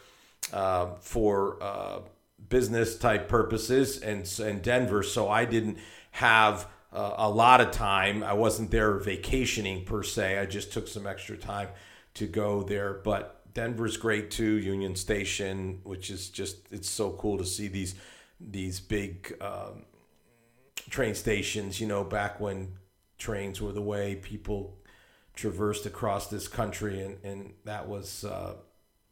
uh, 0.54 0.96
for 1.00 1.62
uh, 1.62 2.00
business 2.48 2.98
type 2.98 3.28
purposes 3.28 4.00
and 4.00 4.28
in 4.40 4.62
Denver, 4.62 5.04
so 5.04 5.30
I 5.30 5.46
didn't 5.46 5.78
have 6.12 6.68
uh, 6.92 7.16
a 7.18 7.30
lot 7.30 7.62
of 7.62 7.72
time. 7.72 8.24
I 8.24 8.34
wasn't 8.34 8.72
there 8.72 8.98
vacationing 8.98 9.86
per 9.86 10.04
se. 10.04 10.40
I 10.40 10.46
just 10.46 10.72
took 10.74 10.88
some 10.88 11.06
extra 11.06 11.38
time 11.38 11.70
to 12.16 12.28
go 12.28 12.64
there, 12.64 12.94
but. 12.94 13.36
Denver's 13.60 13.98
great 13.98 14.32
too. 14.32 14.58
Union 14.58 14.96
Station, 14.96 15.82
which 15.84 16.10
is 16.10 16.30
just 16.30 16.72
it's 16.72 16.90
so 16.90 17.12
cool 17.12 17.38
to 17.38 17.44
see 17.44 17.68
these 17.68 17.94
these 18.40 18.80
big 18.80 19.36
um, 19.42 19.84
train 20.90 21.14
stations. 21.14 21.82
You 21.82 21.88
know, 21.88 22.06
back 22.06 22.40
when 22.40 22.78
trains 23.18 23.60
were 23.60 23.74
the 23.74 23.82
way 23.82 24.16
people 24.16 24.78
traversed 25.36 25.86
across 25.86 26.28
this 26.28 26.48
country, 26.48 27.02
and, 27.02 27.18
and 27.26 27.54
that 27.66 27.90
was 27.90 28.24
uh, 28.24 28.54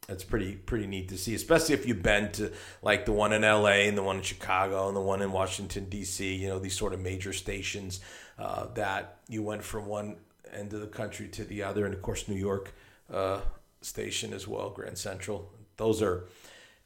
it's 0.07 0.23
pretty 0.23 0.55
pretty 0.55 0.87
neat 0.87 1.09
to 1.09 1.17
see, 1.17 1.35
especially 1.35 1.75
if 1.75 1.85
you've 1.85 2.01
been 2.01 2.31
to 2.31 2.53
like 2.81 3.03
the 3.03 3.11
one 3.11 3.33
in 3.33 3.43
L.A. 3.43 3.89
and 3.89 3.97
the 3.97 4.03
one 4.03 4.15
in 4.15 4.21
Chicago 4.21 4.87
and 4.87 4.95
the 4.95 5.01
one 5.01 5.21
in 5.21 5.33
Washington 5.33 5.89
D.C. 5.89 6.35
You 6.35 6.47
know 6.47 6.57
these 6.57 6.77
sort 6.77 6.93
of 6.93 7.01
major 7.01 7.33
stations 7.33 7.99
uh, 8.39 8.67
that 8.75 9.17
you 9.27 9.43
went 9.43 9.61
from 9.61 9.87
one 9.87 10.15
end 10.53 10.71
of 10.71 10.79
the 10.79 10.87
country 10.87 11.27
to 11.27 11.43
the 11.43 11.63
other, 11.63 11.83
and 11.83 11.93
of 11.93 12.01
course 12.01 12.29
New 12.29 12.39
York 12.39 12.73
uh, 13.11 13.41
station 13.81 14.33
as 14.33 14.47
well, 14.47 14.69
Grand 14.69 14.97
Central. 14.97 15.51
Those 15.77 16.01
are 16.01 16.27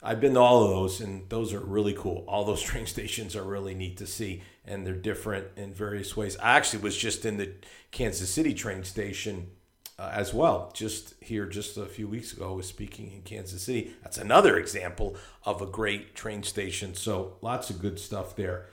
I've 0.03 0.19
been 0.19 0.33
to 0.33 0.39
all 0.39 0.63
of 0.63 0.71
those, 0.71 0.99
and 0.99 1.29
those 1.29 1.53
are 1.53 1.59
really 1.59 1.93
cool. 1.93 2.25
All 2.27 2.43
those 2.43 2.61
train 2.71 2.85
stations 2.85 3.35
are 3.35 3.43
really 3.43 3.75
neat 3.75 3.97
to 3.97 4.07
see, 4.07 4.41
and 4.65 4.85
they're 4.85 4.93
different 4.93 5.47
in 5.55 5.73
various 5.73 6.17
ways. 6.17 6.37
I 6.37 6.57
actually 6.57 6.81
was 6.81 6.97
just 6.97 7.25
in 7.25 7.37
the 7.37 7.51
Kansas 7.91 8.29
City 8.29 8.53
train 8.53 8.83
station 8.83 9.51
uh, 9.99 10.09
as 10.11 10.33
well, 10.33 10.71
just 10.73 11.13
here 11.21 11.45
just 11.45 11.77
a 11.77 11.85
few 11.85 12.07
weeks 12.07 12.33
ago. 12.33 12.49
I 12.49 12.55
was 12.55 12.67
speaking 12.67 13.11
in 13.11 13.21
Kansas 13.21 13.61
City. 13.61 13.93
That's 14.01 14.17
another 14.17 14.57
example 14.57 15.15
of 15.45 15.61
a 15.61 15.67
great 15.67 16.15
train 16.15 16.41
station. 16.41 16.95
So 16.95 17.37
lots 17.41 17.69
of 17.69 17.79
good 17.79 17.99
stuff 17.99 18.35
there. 18.35 18.65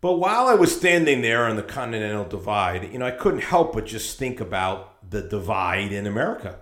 But 0.00 0.14
while 0.14 0.46
I 0.46 0.54
was 0.54 0.74
standing 0.74 1.22
there 1.22 1.46
on 1.46 1.56
the 1.56 1.62
Continental 1.62 2.24
Divide, 2.24 2.92
you 2.92 2.98
know, 2.98 3.06
I 3.06 3.12
couldn't 3.12 3.42
help 3.42 3.72
but 3.72 3.86
just 3.86 4.18
think 4.18 4.40
about 4.40 5.10
the 5.10 5.22
divide 5.22 5.92
in 5.92 6.06
America 6.06 6.58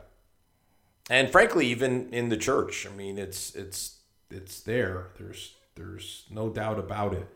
and 1.08 1.30
frankly, 1.30 1.66
even 1.66 2.12
in 2.12 2.28
the 2.28 2.36
church, 2.36 2.86
I 2.86 2.94
mean, 2.94 3.18
it's 3.18 3.54
it's 3.54 3.98
it's 4.30 4.60
there. 4.60 5.08
There's 5.18 5.54
there's 5.74 6.26
no 6.30 6.50
doubt 6.50 6.78
about 6.78 7.14
it. 7.14 7.28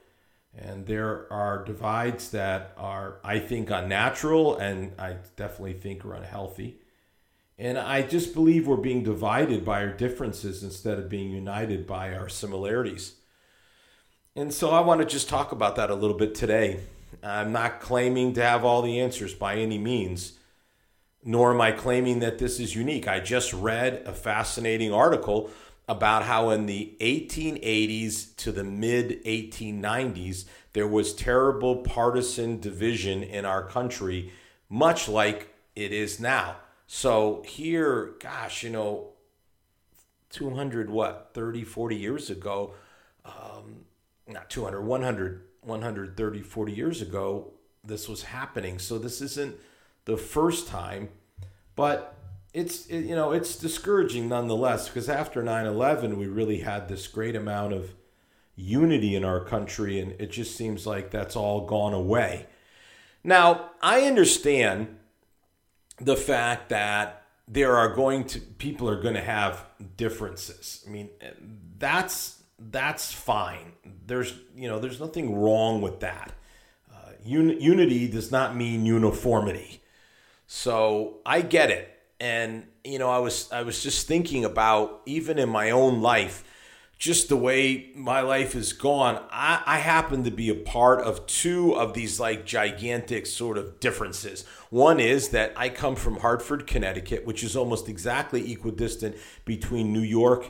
And 0.56 0.86
there 0.86 1.32
are 1.32 1.64
divides 1.64 2.30
that 2.30 2.74
are, 2.76 3.16
I 3.24 3.40
think, 3.40 3.70
unnatural, 3.70 4.56
and 4.56 4.92
I 5.00 5.16
definitely 5.34 5.72
think 5.72 6.04
are 6.04 6.14
unhealthy. 6.14 6.78
And 7.58 7.76
I 7.76 8.02
just 8.02 8.34
believe 8.34 8.66
we're 8.66 8.76
being 8.76 9.02
divided 9.02 9.64
by 9.64 9.82
our 9.82 9.92
differences 9.92 10.62
instead 10.62 10.98
of 10.98 11.08
being 11.08 11.30
united 11.30 11.86
by 11.86 12.14
our 12.14 12.28
similarities. 12.28 13.14
And 14.36 14.52
so 14.52 14.70
I 14.70 14.80
want 14.80 15.00
to 15.00 15.06
just 15.06 15.28
talk 15.28 15.52
about 15.52 15.76
that 15.76 15.90
a 15.90 15.94
little 15.94 16.16
bit 16.16 16.34
today. 16.34 16.80
I'm 17.22 17.52
not 17.52 17.80
claiming 17.80 18.32
to 18.34 18.42
have 18.42 18.64
all 18.64 18.82
the 18.82 19.00
answers 19.00 19.34
by 19.34 19.56
any 19.56 19.78
means 19.78 20.38
nor 21.24 21.52
am 21.52 21.60
I 21.60 21.72
claiming 21.72 22.20
that 22.20 22.38
this 22.38 22.60
is 22.60 22.76
unique. 22.76 23.08
I 23.08 23.20
just 23.20 23.52
read 23.52 24.02
a 24.04 24.12
fascinating 24.12 24.92
article 24.92 25.50
about 25.88 26.24
how 26.24 26.50
in 26.50 26.66
the 26.66 26.96
1880s 27.00 28.36
to 28.36 28.52
the 28.52 28.64
mid 28.64 29.24
1890s, 29.24 30.44
there 30.74 30.86
was 30.86 31.14
terrible 31.14 31.76
partisan 31.76 32.60
division 32.60 33.22
in 33.22 33.44
our 33.44 33.62
country, 33.62 34.32
much 34.68 35.08
like 35.08 35.54
it 35.74 35.92
is 35.92 36.20
now. 36.20 36.56
So 36.86 37.42
here, 37.46 38.14
gosh, 38.20 38.62
you 38.62 38.70
know, 38.70 39.10
200, 40.30 40.90
what, 40.90 41.30
30, 41.32 41.64
40 41.64 41.96
years 41.96 42.28
ago, 42.28 42.74
um, 43.24 43.84
not 44.26 44.50
200, 44.50 44.82
100, 44.82 45.42
130, 45.62 46.42
40 46.42 46.72
years 46.72 47.00
ago, 47.00 47.52
this 47.82 48.08
was 48.08 48.24
happening. 48.24 48.78
So 48.78 48.98
this 48.98 49.20
isn't 49.20 49.56
the 50.04 50.16
first 50.16 50.68
time, 50.68 51.08
but 51.76 52.16
it's 52.52 52.86
it, 52.86 53.00
you 53.00 53.14
know 53.14 53.32
it's 53.32 53.56
discouraging 53.56 54.28
nonetheless 54.28 54.88
because 54.88 55.08
after 55.08 55.42
9/11 55.42 56.16
we 56.16 56.26
really 56.26 56.60
had 56.60 56.88
this 56.88 57.06
great 57.08 57.34
amount 57.34 57.72
of 57.72 57.94
unity 58.56 59.16
in 59.16 59.24
our 59.24 59.40
country 59.40 59.98
and 59.98 60.12
it 60.20 60.30
just 60.30 60.56
seems 60.56 60.86
like 60.86 61.10
that's 61.10 61.36
all 61.36 61.66
gone 61.66 61.92
away. 61.92 62.46
Now, 63.24 63.70
I 63.80 64.02
understand 64.02 64.98
the 65.98 66.16
fact 66.16 66.68
that 66.68 67.22
there 67.48 67.76
are 67.76 67.94
going 67.94 68.24
to 68.24 68.40
people 68.40 68.88
are 68.88 69.00
going 69.00 69.14
to 69.14 69.22
have 69.22 69.64
differences. 69.96 70.84
I 70.86 70.90
mean, 70.90 71.10
that's 71.78 72.42
that's 72.58 73.12
fine. 73.12 73.72
There's 74.06 74.34
you 74.54 74.68
know 74.68 74.78
there's 74.78 75.00
nothing 75.00 75.38
wrong 75.38 75.80
with 75.80 76.00
that. 76.00 76.32
Uh, 76.92 77.12
un- 77.26 77.60
unity 77.60 78.08
does 78.08 78.30
not 78.30 78.54
mean 78.54 78.86
uniformity. 78.86 79.82
So 80.46 81.20
I 81.24 81.40
get 81.40 81.70
it. 81.70 81.90
And 82.20 82.66
you 82.84 82.98
know, 82.98 83.10
I 83.10 83.18
was 83.18 83.50
I 83.52 83.62
was 83.62 83.82
just 83.82 84.06
thinking 84.06 84.44
about 84.44 85.02
even 85.06 85.38
in 85.38 85.48
my 85.48 85.70
own 85.70 86.00
life 86.00 86.44
just 87.04 87.28
the 87.28 87.36
way 87.36 87.90
my 87.94 88.20
life 88.20 88.54
is 88.54 88.72
gone, 88.72 89.22
I, 89.30 89.62
I 89.66 89.78
happen 89.78 90.24
to 90.24 90.30
be 90.30 90.48
a 90.48 90.54
part 90.54 91.00
of 91.00 91.26
two 91.26 91.72
of 91.74 91.92
these 91.92 92.20
like 92.20 92.46
gigantic 92.46 93.26
sort 93.26 93.58
of 93.58 93.80
differences. 93.80 94.44
One 94.70 95.00
is 95.00 95.28
that 95.28 95.52
I 95.56 95.68
come 95.68 95.96
from 95.96 96.20
Hartford, 96.20 96.66
Connecticut, 96.66 97.26
which 97.26 97.42
is 97.42 97.56
almost 97.56 97.88
exactly 97.88 98.50
equidistant 98.52 99.16
between 99.44 99.92
New 99.92 100.00
York 100.00 100.46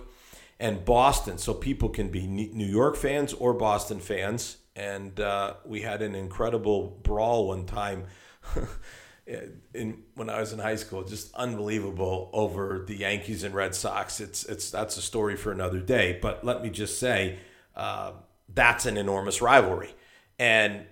and 0.60 0.84
Boston. 0.84 1.38
So 1.38 1.54
people 1.54 1.88
can 1.88 2.08
be 2.08 2.26
New 2.26 2.66
York 2.66 2.96
fans 2.96 3.32
or 3.32 3.54
Boston 3.54 3.98
fans. 3.98 4.58
And 4.76 5.18
uh, 5.18 5.54
we 5.64 5.82
had 5.82 6.02
an 6.02 6.14
incredible 6.14 7.00
brawl 7.02 7.48
one 7.48 7.66
time. 7.66 8.06
in 9.26 10.02
when 10.14 10.28
I 10.28 10.40
was 10.40 10.52
in 10.52 10.58
high 10.58 10.76
school, 10.76 11.02
just 11.02 11.34
unbelievable 11.34 12.30
over 12.32 12.84
the 12.86 12.96
Yankees 12.96 13.42
and 13.42 13.54
Red 13.54 13.74
Sox. 13.74 14.20
It's 14.20 14.44
it's 14.44 14.70
that's 14.70 14.96
a 14.96 15.02
story 15.02 15.36
for 15.36 15.50
another 15.50 15.80
day. 15.80 16.18
But 16.20 16.44
let 16.44 16.62
me 16.62 16.70
just 16.70 16.98
say, 16.98 17.38
uh, 17.74 18.12
that's 18.52 18.86
an 18.86 18.96
enormous 18.96 19.40
rivalry, 19.40 19.94
and 20.38 20.84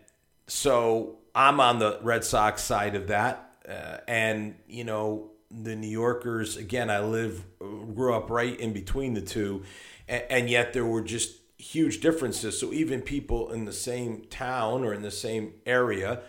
so 0.47 1.19
I'm 1.35 1.61
on 1.61 1.79
the 1.79 1.99
Red 2.03 2.25
Sox 2.25 2.63
side 2.63 2.95
of 2.95 3.09
that, 3.09 3.51
uh, 3.69 3.99
and 4.09 4.55
you 4.67 4.85
know 4.85 5.31
the 5.51 5.77
New 5.77 5.91
Yorkers. 5.91 6.57
Again, 6.57 6.91
I 6.91 7.01
live 7.01 7.45
grew 7.59 8.15
up 8.15 8.31
right 8.31 8.59
in 8.59 8.73
between 8.73 9.13
the 9.13 9.21
two, 9.21 9.65
and, 10.09 10.25
and 10.31 10.51
yet 10.51 10.73
there 10.73 10.87
were 10.87 11.03
just 11.03 11.37
huge 11.59 12.01
differences. 12.01 12.59
So 12.59 12.73
even 12.73 13.03
people 13.03 13.53
in 13.53 13.67
the 13.67 13.73
same 13.73 14.25
town 14.31 14.85
or 14.85 14.93
in 14.95 15.03
the 15.03 15.11
same 15.11 15.53
area 15.65 16.23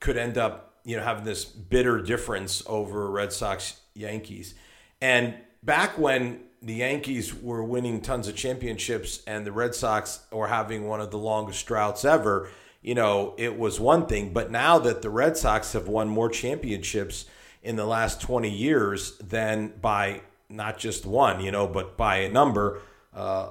could 0.00 0.16
end 0.16 0.38
up, 0.38 0.80
you 0.84 0.96
know, 0.96 1.02
having 1.02 1.24
this 1.24 1.44
bitter 1.44 2.00
difference 2.00 2.62
over 2.66 3.10
Red 3.10 3.32
Sox 3.32 3.80
Yankees. 3.94 4.54
And 5.00 5.34
back 5.62 5.98
when 5.98 6.40
the 6.62 6.74
Yankees 6.74 7.34
were 7.34 7.62
winning 7.62 8.00
tons 8.00 8.28
of 8.28 8.36
championships 8.36 9.22
and 9.26 9.46
the 9.46 9.52
Red 9.52 9.74
Sox 9.74 10.20
were 10.30 10.48
having 10.48 10.86
one 10.86 11.00
of 11.00 11.10
the 11.10 11.18
longest 11.18 11.66
droughts 11.66 12.04
ever, 12.04 12.50
you 12.82 12.94
know, 12.94 13.34
it 13.38 13.58
was 13.58 13.78
one 13.78 14.06
thing. 14.06 14.32
But 14.32 14.50
now 14.50 14.78
that 14.80 15.02
the 15.02 15.10
Red 15.10 15.36
Sox 15.36 15.72
have 15.72 15.88
won 15.88 16.08
more 16.08 16.28
championships 16.28 17.26
in 17.62 17.76
the 17.76 17.86
last 17.86 18.20
20 18.20 18.50
years 18.50 19.18
than 19.18 19.74
by 19.80 20.22
not 20.48 20.78
just 20.78 21.06
one, 21.06 21.40
you 21.40 21.50
know, 21.50 21.66
but 21.66 21.96
by 21.96 22.18
a 22.18 22.30
number, 22.30 22.80
uh, 23.14 23.50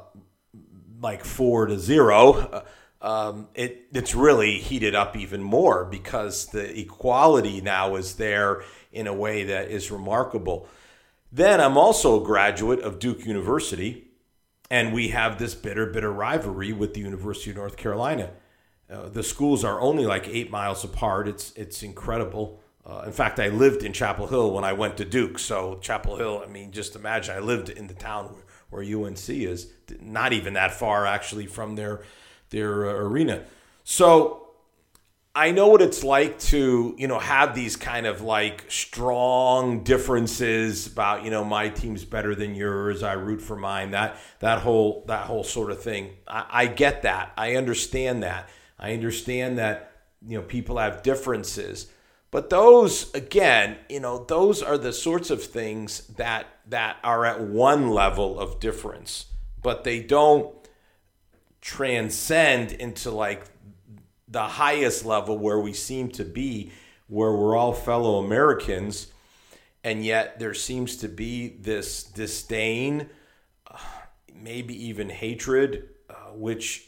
like 1.01 1.23
four 1.23 1.67
to 1.67 1.79
zero. 1.79 2.33
Uh, 2.33 2.61
um, 3.01 3.47
it 3.55 3.87
it's 3.93 4.13
really 4.13 4.57
heated 4.59 4.93
up 4.93 5.15
even 5.15 5.41
more 5.41 5.85
because 5.85 6.47
the 6.47 6.79
equality 6.79 7.61
now 7.61 7.95
is 7.95 8.15
there 8.15 8.63
in 8.91 9.07
a 9.07 9.13
way 9.13 9.43
that 9.45 9.69
is 9.69 9.91
remarkable. 9.91 10.67
Then 11.31 11.61
I'm 11.61 11.77
also 11.77 12.21
a 12.21 12.25
graduate 12.25 12.81
of 12.81 12.99
Duke 12.99 13.25
University, 13.25 14.07
and 14.69 14.93
we 14.93 15.09
have 15.09 15.37
this 15.37 15.53
bitter, 15.53 15.85
bitter 15.85 16.11
rivalry 16.11 16.73
with 16.73 16.93
the 16.93 17.01
University 17.01 17.51
of 17.51 17.57
North 17.57 17.77
Carolina. 17.77 18.31
Uh, 18.89 19.07
the 19.07 19.23
schools 19.23 19.63
are 19.63 19.79
only 19.79 20.05
like 20.05 20.27
eight 20.27 20.49
miles 20.49 20.83
apart. 20.83 21.27
It's 21.27 21.53
it's 21.53 21.83
incredible. 21.83 22.59
Uh, 22.85 23.03
in 23.05 23.11
fact, 23.11 23.39
I 23.39 23.49
lived 23.49 23.83
in 23.83 23.93
Chapel 23.93 24.27
Hill 24.27 24.51
when 24.51 24.63
I 24.63 24.73
went 24.73 24.97
to 24.97 25.05
Duke. 25.05 25.37
So 25.37 25.77
Chapel 25.79 26.17
Hill, 26.17 26.43
I 26.43 26.49
mean, 26.49 26.71
just 26.71 26.95
imagine 26.95 27.35
I 27.35 27.39
lived 27.39 27.69
in 27.69 27.85
the 27.85 27.93
town 27.93 28.33
where, 28.69 28.83
where 28.83 29.05
UNC 29.05 29.29
is, 29.29 29.71
not 30.01 30.33
even 30.33 30.53
that 30.53 30.73
far 30.73 31.05
actually 31.05 31.45
from 31.45 31.75
their 31.75 32.01
their 32.49 32.89
uh, 32.89 32.93
arena. 32.93 33.43
So 33.83 34.49
I 35.35 35.51
know 35.51 35.67
what 35.67 35.81
it's 35.81 36.03
like 36.03 36.39
to, 36.39 36.95
you 36.97 37.07
know, 37.07 37.19
have 37.19 37.55
these 37.55 37.75
kind 37.75 38.05
of 38.05 38.21
like 38.21 38.65
strong 38.67 39.83
differences 39.83 40.87
about, 40.87 41.23
you 41.23 41.31
know, 41.31 41.45
my 41.45 41.69
team's 41.69 42.03
better 42.03 42.35
than 42.35 42.55
yours. 42.55 43.03
I 43.03 43.13
root 43.13 43.41
for 43.41 43.55
mine. 43.55 43.91
That 43.91 44.17
that 44.39 44.59
whole 44.59 45.05
that 45.07 45.25
whole 45.27 45.43
sort 45.43 45.71
of 45.71 45.81
thing. 45.81 46.09
I, 46.27 46.45
I 46.49 46.65
get 46.65 47.03
that. 47.03 47.31
I 47.37 47.55
understand 47.55 48.23
that. 48.23 48.49
I 48.77 48.93
understand 48.93 49.59
that, 49.59 49.91
you 50.27 50.37
know, 50.37 50.43
people 50.43 50.77
have 50.77 51.03
differences. 51.03 51.87
But 52.31 52.49
those 52.49 53.13
again, 53.13 53.77
you 53.87 53.99
know, 53.99 54.25
those 54.25 54.61
are 54.61 54.77
the 54.77 54.93
sorts 54.93 55.29
of 55.29 55.43
things 55.43 56.07
that 56.17 56.47
that 56.67 56.97
are 57.03 57.25
at 57.25 57.39
one 57.39 57.91
level 57.91 58.39
of 58.39 58.59
difference, 58.59 59.27
but 59.61 59.83
they 59.83 60.01
don't 60.01 60.53
transcend 61.61 62.71
into 62.71 63.11
like 63.11 63.43
the 64.27 64.43
highest 64.43 65.05
level 65.05 65.37
where 65.37 65.59
we 65.59 65.73
seem 65.73 66.09
to 66.09 66.23
be, 66.23 66.71
where 67.07 67.31
we're 67.31 67.55
all 67.55 67.73
fellow 67.73 68.23
Americans, 68.23 69.07
and 69.83 70.05
yet 70.05 70.39
there 70.39 70.53
seems 70.53 70.97
to 70.97 71.07
be 71.07 71.47
this 71.47 72.03
disdain, 72.03 73.09
uh, 73.69 73.77
maybe 74.33 74.85
even 74.87 75.09
hatred, 75.09 75.89
uh, 76.09 76.13
which 76.33 76.87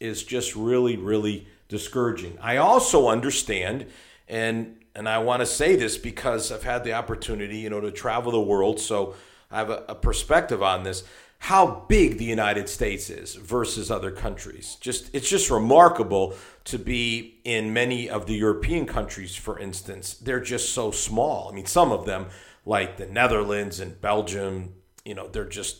is 0.00 0.22
just 0.22 0.54
really, 0.56 0.96
really 0.96 1.46
discouraging. 1.68 2.36
I 2.40 2.58
also 2.58 3.08
understand, 3.08 3.86
and 4.28 4.76
and 4.94 5.08
I 5.08 5.18
want 5.18 5.40
to 5.40 5.46
say 5.46 5.74
this 5.76 5.96
because 5.96 6.52
I've 6.52 6.64
had 6.64 6.84
the 6.84 6.92
opportunity, 6.92 7.58
you 7.58 7.70
know, 7.70 7.80
to 7.80 7.90
travel 7.90 8.32
the 8.32 8.40
world, 8.40 8.78
so 8.78 9.14
I 9.50 9.56
have 9.58 9.70
a, 9.70 9.84
a 9.88 9.94
perspective 9.94 10.62
on 10.62 10.82
this 10.82 11.04
how 11.42 11.84
big 11.88 12.18
the 12.18 12.24
United 12.24 12.68
States 12.68 13.10
is 13.10 13.34
versus 13.34 13.90
other 13.90 14.12
countries. 14.12 14.76
Just 14.80 15.10
it's 15.12 15.28
just 15.28 15.50
remarkable 15.50 16.36
to 16.62 16.78
be 16.78 17.40
in 17.42 17.72
many 17.72 18.08
of 18.08 18.26
the 18.26 18.34
European 18.34 18.86
countries, 18.86 19.34
for 19.34 19.58
instance. 19.58 20.14
They're 20.14 20.38
just 20.38 20.72
so 20.72 20.92
small. 20.92 21.48
I 21.50 21.54
mean, 21.56 21.66
some 21.66 21.90
of 21.90 22.06
them, 22.06 22.26
like 22.64 22.96
the 22.96 23.06
Netherlands 23.06 23.80
and 23.80 24.00
Belgium, 24.00 24.74
you 25.04 25.16
know, 25.16 25.26
they're 25.26 25.44
just 25.44 25.78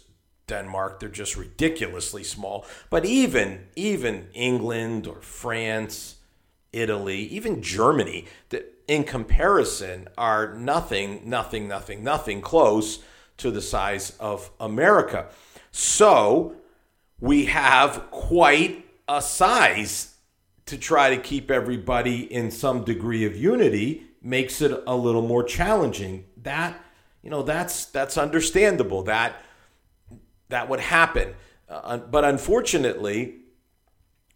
Denmark, 0.49 0.99
they're 0.99 1.09
just 1.09 1.37
ridiculously 1.37 2.25
small. 2.25 2.67
But 2.91 3.05
even 3.05 3.69
even 3.77 4.31
England 4.35 5.07
or 5.07 5.21
France, 5.21 6.17
Italy, 6.73 7.21
even 7.27 7.63
Germany, 7.63 8.27
that 8.49 8.83
in 8.89 9.05
comparison 9.05 10.09
are 10.19 10.55
nothing, 10.55 11.23
nothing, 11.25 11.69
nothing, 11.69 12.03
nothing 12.03 12.41
close 12.41 12.99
to 13.37 13.53
the 13.53 13.63
size 13.63 14.17
of 14.19 14.51
America. 14.59 15.29
So 15.73 16.55
we 17.19 17.47
have 17.47 18.11
quite 18.11 18.85
a 19.09 19.21
size 19.21 20.15
to 20.67 20.79
try 20.79 21.11
to 21.15 21.21
keep 21.21 21.51
everybody 21.51 22.33
in 22.33 22.51
some 22.51 22.85
degree 22.85 23.25
of 23.25 23.37
unity 23.37 24.05
makes 24.23 24.61
it 24.61 24.83
a 24.87 24.95
little 24.95 25.23
more 25.23 25.43
challenging. 25.43 26.25
That 26.43 26.79
you 27.23 27.31
know 27.31 27.43
that's 27.43 27.87
that's 27.87 28.17
understandable. 28.17 29.03
That 29.03 29.37
that 30.51 30.69
would 30.69 30.81
happen, 30.81 31.35
uh, 31.69 31.97
but 31.99 32.25
unfortunately, 32.25 33.37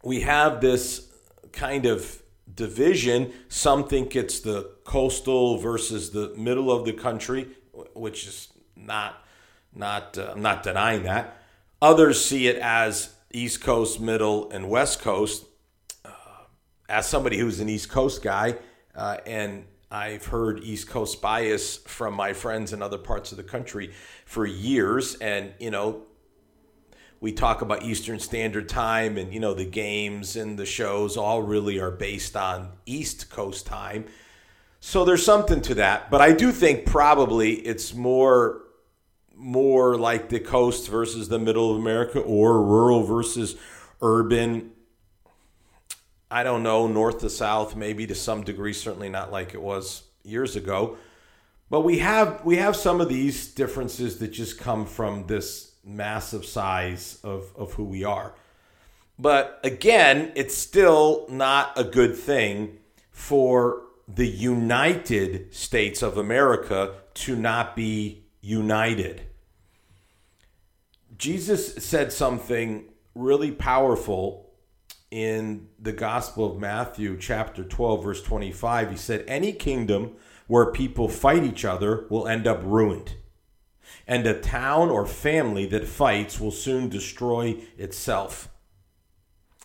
we 0.03 0.21
have 0.23 0.61
this 0.61 1.13
kind 1.53 1.87
of 1.87 2.23
division. 2.53 3.33
Some 3.49 3.87
think 3.87 4.17
it's 4.17 4.41
the 4.41 4.71
coastal 4.85 5.59
versus 5.59 6.11
the 6.11 6.33
middle 6.37 6.73
of 6.73 6.85
the 6.85 6.93
country, 6.93 7.49
which 7.95 8.27
is 8.27 8.49
not 8.75 9.26
not 9.77 10.19
uh, 10.19 10.33
I'm 10.35 10.43
not 10.43 10.63
denying 10.63 11.05
that. 11.05 11.37
Others 11.81 12.25
see 12.25 12.49
it 12.49 12.57
as 12.57 13.15
East 13.33 13.61
Coast, 13.61 14.01
Middle, 14.01 14.51
and 14.51 14.69
West 14.69 15.01
Coast. 15.01 15.45
Uh, 16.05 16.11
as 16.89 17.07
somebody 17.07 17.37
who's 17.37 17.61
an 17.61 17.69
East 17.69 17.91
Coast 17.91 18.23
guy, 18.23 18.57
uh, 18.95 19.19
and 19.27 19.65
I've 19.91 20.27
heard 20.27 20.61
East 20.65 20.89
Coast 20.89 21.21
bias 21.21 21.77
from 21.77 22.15
my 22.15 22.33
friends 22.33 22.73
in 22.73 22.83
other 22.83 22.99
parts 22.99 23.31
of 23.31 23.37
the 23.37 23.45
country 23.45 23.93
for 24.25 24.47
years, 24.47 25.15
and 25.17 25.53
you 25.61 25.71
know, 25.71 26.03
we 27.21 27.33
talk 27.33 27.63
about 27.63 27.83
Eastern 27.83 28.19
Standard 28.19 28.69
Time, 28.69 29.19
and 29.19 29.33
you 29.33 29.41
know, 29.41 29.55
the 29.55 29.67
games 29.67 30.37
and 30.37 30.59
the 30.59 30.67
shows 30.67 31.17
all 31.17 31.43
really 31.43 31.79
are 31.79 31.91
based 31.91 32.37
on 32.37 32.73
East 32.87 33.31
Coast 33.31 33.67
time. 33.67 34.07
So 34.81 35.05
there's 35.05 35.25
something 35.25 35.61
to 35.63 35.75
that, 35.75 36.11
but 36.11 36.21
I 36.21 36.33
do 36.33 36.53
think 36.53 36.87
probably 36.87 37.55
it's 37.55 37.95
more 37.95 38.66
more 39.37 39.97
like 39.97 40.29
the 40.29 40.41
coast 40.41 40.89
versus 40.89 41.29
the 41.29 41.39
middle 41.39 41.71
of 41.71 41.79
America 41.79 42.21
or 42.21 42.63
rural 42.63 43.03
versus 43.03 43.57
urban. 44.01 44.73
I 46.31 46.43
don't 46.43 46.63
know, 46.63 46.87
north 46.87 47.21
to 47.21 47.31
south, 47.31 47.77
maybe 47.77 48.07
to 48.07 48.15
some 48.15 48.43
degree, 48.43 48.73
certainly 48.73 49.09
not 49.09 49.31
like 49.31 49.55
it 49.55 49.63
was 49.63 50.03
years 50.25 50.57
ago. 50.57 50.97
But 51.71 51.83
we 51.83 51.99
have 51.99 52.45
we 52.45 52.57
have 52.57 52.77
some 52.77 53.01
of 53.01 53.09
these 53.09 53.53
differences 53.53 54.19
that 54.19 54.29
just 54.29 54.59
come 54.59 54.87
from 54.87 55.27
this 55.27 55.73
massive 55.85 56.45
size 56.45 57.19
of, 57.23 57.53
of 57.57 57.75
who 57.75 57.85
we 57.85 58.05
are. 58.05 58.35
But 59.19 59.61
again, 59.65 60.33
it's 60.35 60.57
still 60.57 61.27
not 61.31 61.73
a 61.77 61.85
good 61.85 62.17
thing 62.17 62.79
for 63.11 63.83
the 64.07 64.29
United 64.29 65.55
States 65.55 66.03
of 66.03 66.19
America 66.19 66.95
to 67.15 67.35
not 67.35 67.75
be 67.75 68.26
united. 68.47 69.23
Jesus 71.19 71.75
said 71.85 72.13
something 72.13 72.85
really 73.15 73.51
powerful 73.51 74.53
in 75.11 75.67
the 75.81 75.93
Gospel 75.93 76.53
of 76.53 76.61
Matthew, 76.61 77.17
chapter 77.19 77.65
12, 77.65 78.05
verse 78.05 78.23
25. 78.23 78.91
He 78.93 78.97
said, 78.97 79.25
Any 79.27 79.53
kingdom 79.53 80.13
where 80.47 80.71
people 80.71 81.09
fight 81.09 81.43
each 81.43 81.65
other 81.65 82.07
will 82.09 82.29
end 82.29 82.47
up 82.47 82.61
ruined, 82.63 83.17
and 84.07 84.25
a 84.27 84.41
town 84.41 84.91
or 84.91 85.07
family 85.07 85.67
that 85.67 85.89
fights 85.89 86.39
will 86.39 86.53
soon 86.53 86.89
destroy 86.89 87.57
itself. 87.77 88.49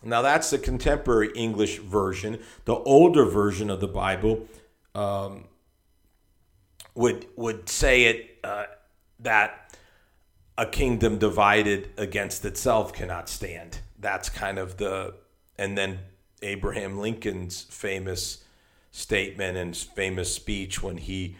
Now, 0.02 0.22
that's 0.22 0.50
the 0.50 0.58
contemporary 0.58 1.30
English 1.36 1.78
version. 1.78 2.40
The 2.64 2.74
older 2.74 3.24
version 3.26 3.70
of 3.70 3.80
the 3.80 3.86
Bible 3.86 4.48
um, 4.96 5.44
would 6.94 7.26
would 7.36 7.68
say 7.68 8.04
it 8.04 8.38
uh, 8.44 8.64
that 9.20 9.76
a 10.58 10.66
kingdom 10.66 11.18
divided 11.18 11.90
against 11.96 12.44
itself 12.44 12.92
cannot 12.92 13.28
stand. 13.28 13.78
That's 13.98 14.28
kind 14.28 14.58
of 14.58 14.76
the 14.76 15.14
and 15.56 15.76
then 15.76 16.00
Abraham 16.42 16.98
Lincoln's 16.98 17.62
famous 17.62 18.44
statement 18.90 19.56
and 19.56 19.76
famous 19.76 20.34
speech 20.34 20.82
when 20.82 20.98
he 20.98 21.36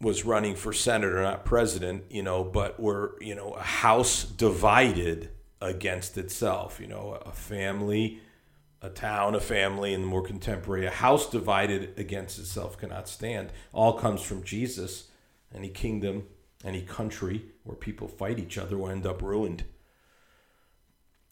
was 0.00 0.24
running 0.24 0.54
for 0.54 0.72
senator, 0.72 1.22
not 1.22 1.44
president, 1.44 2.04
you 2.10 2.22
know, 2.22 2.44
but 2.44 2.78
we're, 2.78 3.20
you 3.20 3.34
know, 3.34 3.52
a 3.52 3.62
house 3.62 4.24
divided 4.24 5.30
against 5.60 6.18
itself, 6.18 6.78
you 6.80 6.86
know, 6.86 7.18
a 7.24 7.32
family, 7.32 8.20
a 8.82 8.90
town, 8.90 9.34
a 9.34 9.40
family, 9.40 9.94
and 9.94 10.04
the 10.04 10.08
more 10.08 10.22
contemporary, 10.22 10.86
a 10.86 10.90
house 10.90 11.28
divided 11.28 11.98
against 11.98 12.38
itself 12.38 12.78
cannot 12.78 13.08
stand. 13.08 13.50
All 13.72 13.94
comes 13.94 14.22
from 14.22 14.44
Jesus. 14.44 15.08
Any 15.54 15.68
kingdom, 15.68 16.24
any 16.64 16.82
country 16.82 17.46
where 17.64 17.76
people 17.76 18.08
fight 18.08 18.38
each 18.38 18.58
other 18.58 18.76
will 18.76 18.90
end 18.90 19.06
up 19.06 19.22
ruined. 19.22 19.64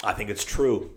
I 0.03 0.13
think 0.13 0.31
it's 0.31 0.45
true. 0.45 0.93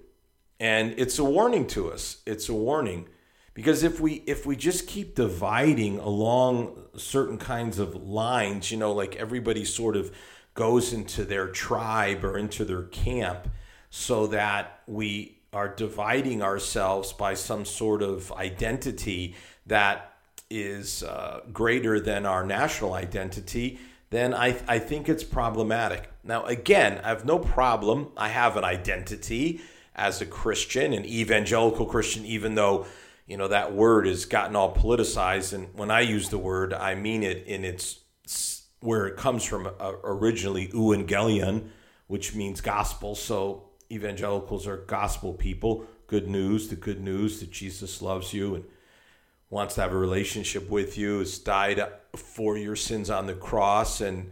And 0.60 0.96
it's 0.98 1.20
a 1.20 1.24
warning 1.24 1.68
to 1.68 1.92
us. 1.92 2.22
It's 2.26 2.50
a 2.50 2.54
warning 2.54 3.08
because 3.54 3.84
if 3.84 4.00
we 4.00 4.24
if 4.28 4.46
we 4.46 4.56
just 4.56 4.88
keep 4.88 5.16
dividing 5.16 6.00
along 6.00 6.78
certain 6.96 7.38
kinds 7.38 7.80
of 7.80 7.96
lines, 7.96 8.72
you 8.72 8.78
know, 8.78 8.92
like 8.92 9.16
everybody 9.16 9.66
sort 9.66 9.96
of 9.96 10.12
goes 10.54 10.94
into 10.94 11.24
their 11.24 11.48
tribe 11.48 12.24
or 12.24 12.38
into 12.38 12.66
their 12.66 12.84
camp 12.84 13.48
so 13.90 14.28
that 14.28 14.82
we 14.88 15.37
are 15.54 15.68
dividing 15.68 16.42
ourselves 16.42 17.14
by 17.14 17.34
some 17.34 17.66
sort 17.66 18.02
of 18.02 18.32
identity 18.34 19.36
that 19.66 20.14
is 20.50 21.04
uh, 21.04 21.42
greater 21.52 22.00
than 22.00 22.26
our 22.26 22.46
national 22.46 22.94
identity, 22.94 23.80
then 24.10 24.34
I, 24.34 24.58
I 24.68 24.80
think 24.80 25.10
it's 25.10 25.24
problematic. 25.24 26.10
Now, 26.24 26.46
again, 26.46 27.02
I 27.04 27.10
have 27.10 27.26
no 27.26 27.40
problem. 27.40 28.10
I 28.16 28.30
have 28.30 28.56
an 28.56 28.64
identity 28.64 29.62
as 29.96 30.22
a 30.22 30.26
Christian, 30.26 30.94
an 30.94 31.06
evangelical 31.06 31.86
Christian, 31.86 32.26
even 32.26 32.56
though 32.56 32.86
you 33.26 33.36
know 33.36 33.50
that 33.50 33.74
word 33.74 34.08
has 34.08 34.26
gotten 34.26 34.56
all 34.56 34.74
politicized. 34.74 35.54
And 35.54 35.74
when 35.74 35.92
I 35.92 36.02
use 36.02 36.30
the 36.30 36.38
word, 36.38 36.74
I 36.74 36.96
mean 36.96 37.24
it 37.24 37.46
in 37.46 37.66
its 37.66 38.00
where 38.80 39.08
it 39.08 39.18
comes 39.18 39.44
from. 39.44 39.68
Uh, 39.68 39.94
originally, 40.04 40.68
evangelion, 40.68 41.70
which 42.08 42.36
means 42.36 42.62
gospel. 42.62 43.16
So 43.16 43.67
evangelicals 43.92 44.68
are 44.68 44.78
gospel 44.78 45.34
people. 45.34 45.86
Good 46.08 46.28
news, 46.28 46.70
the 46.70 46.76
good 46.76 47.02
news 47.02 47.40
that 47.40 47.52
Jesus 47.52 48.02
loves 48.02 48.34
you 48.34 48.56
and 48.56 48.66
wants 49.50 49.76
to 49.76 49.82
have 49.82 49.94
a 49.94 49.98
relationship 49.98 50.70
with 50.70 50.98
you. 50.98 51.20
Has 51.20 51.38
died 51.40 51.82
for 52.16 52.58
your 52.58 52.76
sins 52.76 53.10
on 53.10 53.28
the 53.28 53.34
cross 53.34 54.02
and 54.02 54.32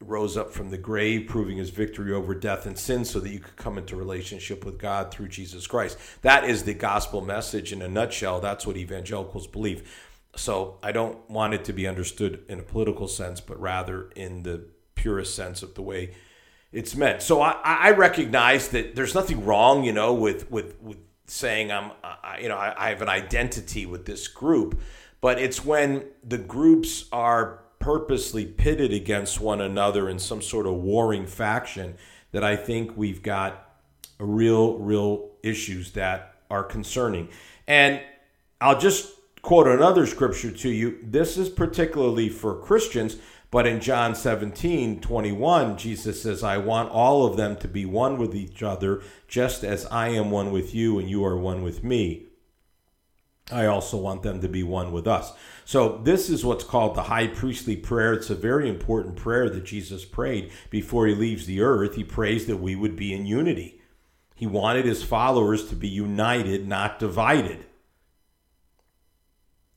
rose 0.00 0.36
up 0.36 0.52
from 0.52 0.70
the 0.70 0.78
grave, 0.78 1.28
proving 1.28 1.58
his 1.58 1.70
victory 1.70 2.12
over 2.12 2.34
death 2.34 2.66
and 2.66 2.78
sin 2.78 3.04
so 3.04 3.20
that 3.20 3.30
you 3.30 3.38
could 3.38 3.56
come 3.56 3.78
into 3.78 3.94
relationship 3.94 4.64
with 4.64 4.78
God 4.78 5.12
through 5.12 5.28
Jesus 5.28 5.66
Christ. 5.66 5.96
That 6.22 6.44
is 6.44 6.64
the 6.64 6.74
gospel 6.74 7.20
message 7.20 7.72
in 7.72 7.82
a 7.82 7.88
nutshell. 7.88 8.40
That's 8.40 8.66
what 8.66 8.76
evangelicals 8.76 9.46
believe. 9.46 9.88
So 10.34 10.78
I 10.82 10.92
don't 10.92 11.28
want 11.30 11.54
it 11.54 11.64
to 11.66 11.72
be 11.72 11.86
understood 11.86 12.42
in 12.48 12.58
a 12.58 12.64
political 12.64 13.06
sense, 13.06 13.40
but 13.40 13.60
rather 13.60 14.10
in 14.16 14.42
the 14.42 14.66
purest 14.94 15.34
sense 15.34 15.62
of 15.62 15.74
the 15.74 15.82
way 15.82 16.14
it's 16.72 16.96
meant. 16.96 17.22
So 17.22 17.40
I, 17.40 17.60
I 17.62 17.90
recognize 17.92 18.68
that 18.68 18.94
there's 18.94 19.14
nothing 19.14 19.44
wrong, 19.44 19.84
you 19.84 19.92
know, 19.92 20.14
with 20.14 20.50
with, 20.50 20.80
with 20.80 20.98
saying 21.26 21.70
I'm, 21.70 21.92
I, 22.02 22.38
you 22.40 22.48
know, 22.48 22.56
I, 22.56 22.74
I 22.76 22.88
have 22.90 23.02
an 23.02 23.08
identity 23.08 23.86
with 23.86 24.06
this 24.06 24.28
group, 24.28 24.80
but 25.20 25.38
it's 25.38 25.64
when 25.64 26.04
the 26.22 26.38
groups 26.38 27.06
are 27.12 27.60
purposely 27.78 28.44
pitted 28.44 28.92
against 28.92 29.40
one 29.40 29.60
another 29.60 30.08
in 30.08 30.18
some 30.18 30.40
sort 30.40 30.66
of 30.66 30.74
warring 30.74 31.26
faction 31.26 31.96
that 32.30 32.44
I 32.44 32.54
think 32.56 32.96
we've 32.96 33.22
got 33.22 33.68
real, 34.18 34.78
real 34.78 35.30
issues 35.42 35.92
that 35.92 36.36
are 36.50 36.62
concerning. 36.62 37.28
And 37.66 38.00
I'll 38.60 38.78
just 38.78 39.12
quote 39.42 39.66
another 39.66 40.06
scripture 40.06 40.50
to 40.50 40.68
you. 40.68 40.98
This 41.02 41.36
is 41.36 41.48
particularly 41.48 42.28
for 42.28 42.54
Christians, 42.54 43.16
but 43.52 43.66
in 43.66 43.80
John 43.80 44.14
17 44.14 45.00
21, 45.00 45.76
Jesus 45.76 46.22
says, 46.22 46.42
I 46.42 46.56
want 46.56 46.90
all 46.90 47.26
of 47.26 47.36
them 47.36 47.54
to 47.56 47.68
be 47.68 47.84
one 47.84 48.16
with 48.16 48.34
each 48.34 48.62
other, 48.62 49.02
just 49.28 49.62
as 49.62 49.84
I 49.86 50.08
am 50.08 50.30
one 50.30 50.50
with 50.50 50.74
you 50.74 50.98
and 50.98 51.08
you 51.08 51.22
are 51.24 51.36
one 51.36 51.62
with 51.62 51.84
me. 51.84 52.28
I 53.50 53.66
also 53.66 53.98
want 53.98 54.22
them 54.22 54.40
to 54.40 54.48
be 54.48 54.62
one 54.62 54.90
with 54.90 55.06
us. 55.06 55.34
So, 55.66 56.00
this 56.02 56.30
is 56.30 56.46
what's 56.46 56.64
called 56.64 56.94
the 56.94 57.02
high 57.02 57.26
priestly 57.26 57.76
prayer. 57.76 58.14
It's 58.14 58.30
a 58.30 58.34
very 58.34 58.70
important 58.70 59.16
prayer 59.16 59.50
that 59.50 59.64
Jesus 59.64 60.06
prayed 60.06 60.50
before 60.70 61.06
he 61.06 61.14
leaves 61.14 61.44
the 61.44 61.60
earth. 61.60 61.96
He 61.96 62.04
prays 62.04 62.46
that 62.46 62.56
we 62.56 62.74
would 62.74 62.96
be 62.96 63.12
in 63.12 63.26
unity. 63.26 63.82
He 64.34 64.46
wanted 64.46 64.86
his 64.86 65.02
followers 65.02 65.68
to 65.68 65.76
be 65.76 65.88
united, 65.88 66.66
not 66.66 66.98
divided. 66.98 67.66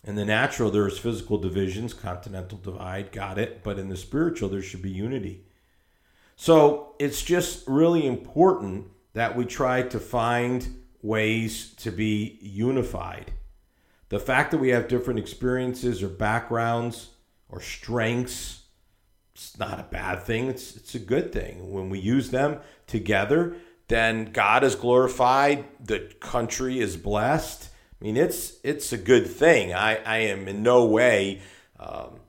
In 0.06 0.15
the 0.15 0.24
natural, 0.24 0.72
there's 0.72 0.98
physical 0.98 1.38
divisions, 1.38 1.94
continental 1.94 2.58
divide, 2.60 3.12
got 3.12 3.38
it. 3.38 3.63
But 3.63 3.78
in 3.78 3.89
the 3.89 3.98
spiritual, 3.98 4.48
there 4.48 4.62
should 4.62 4.82
be 4.82 4.91
unity. 4.91 5.44
So, 6.38 6.96
it's 7.00 7.24
just 7.24 7.68
really 7.68 8.06
important 8.06 8.88
that 9.13 9.36
we 9.36 9.46
try 9.46 9.82
to 9.82 10.00
find 10.00 10.84
ways 11.02 11.74
to 11.76 11.91
be 11.91 12.38
unified 12.41 13.32
the 14.10 14.20
fact 14.20 14.52
that 14.52 14.60
we 14.60 14.70
have 14.70 14.88
different 14.88 15.20
experiences 15.20 16.04
or 16.04 16.08
backgrounds 16.08 17.10
or 17.50 17.62
strengths 17.62 18.63
it's 19.34 19.58
not 19.60 19.80
a 19.80 19.84
bad 19.84 20.22
thing 20.24 20.48
it's 20.48 20.76
it's 20.76 20.96
a 20.96 21.00
good 21.00 21.32
thing 21.32 21.72
when 21.72 21.89
we 21.89 22.00
use 22.00 22.32
them 22.32 22.58
together 22.88 23.56
then 23.88 24.26
god 24.26 24.63
is 24.63 24.76
glorified 24.76 25.65
the 25.80 26.00
country 26.20 26.80
is 26.80 26.98
blessed 26.98 27.70
mean 28.06 28.18
it's 28.18 28.54
it's 28.63 28.94
a 28.94 28.98
good 28.98 29.26
thing. 29.26 29.74
I 29.74 29.96
i 30.04 30.18
am 30.18 30.48
in 30.48 30.62
no 30.62 30.86
way 30.86 31.41
um, 31.80 32.20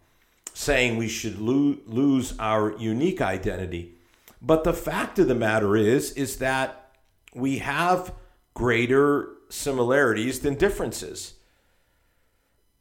saying 0.55 0.97
we 0.97 1.09
should 1.09 1.39
lo- 1.39 1.77
lose 1.87 2.35
our 2.39 2.75
unique 2.79 3.21
identity. 3.21 3.93
But 4.41 4.65
the 4.65 4.73
fact 4.73 5.19
of 5.19 5.29
the 5.29 5.35
matter 5.35 5.77
is 5.77 6.13
is 6.13 6.39
that 6.39 6.93
we 7.35 7.59
have 7.59 8.15
greater 8.55 9.29
similarities 9.51 10.41
than 10.41 10.55
differences. 10.55 11.35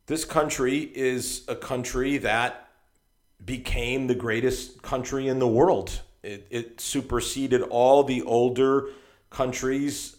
This 0.05 0.23
country 0.23 0.79
is 0.95 1.43
a 1.49 1.55
country 1.55 2.17
that 2.19 2.69
became 3.43 4.07
the 4.07 4.15
greatest 4.15 4.81
country 4.81 5.27
in 5.27 5.39
the 5.39 5.47
world. 5.47 6.01
It, 6.23 6.47
it 6.49 6.79
superseded 6.79 7.61
all 7.61 8.03
the 8.03 8.21
older 8.21 8.89
countries, 9.29 10.15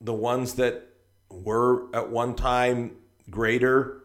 the 0.00 0.14
ones 0.14 0.54
that 0.54 0.91
were 1.32 1.94
at 1.94 2.10
one 2.10 2.34
time 2.34 2.96
greater. 3.30 4.02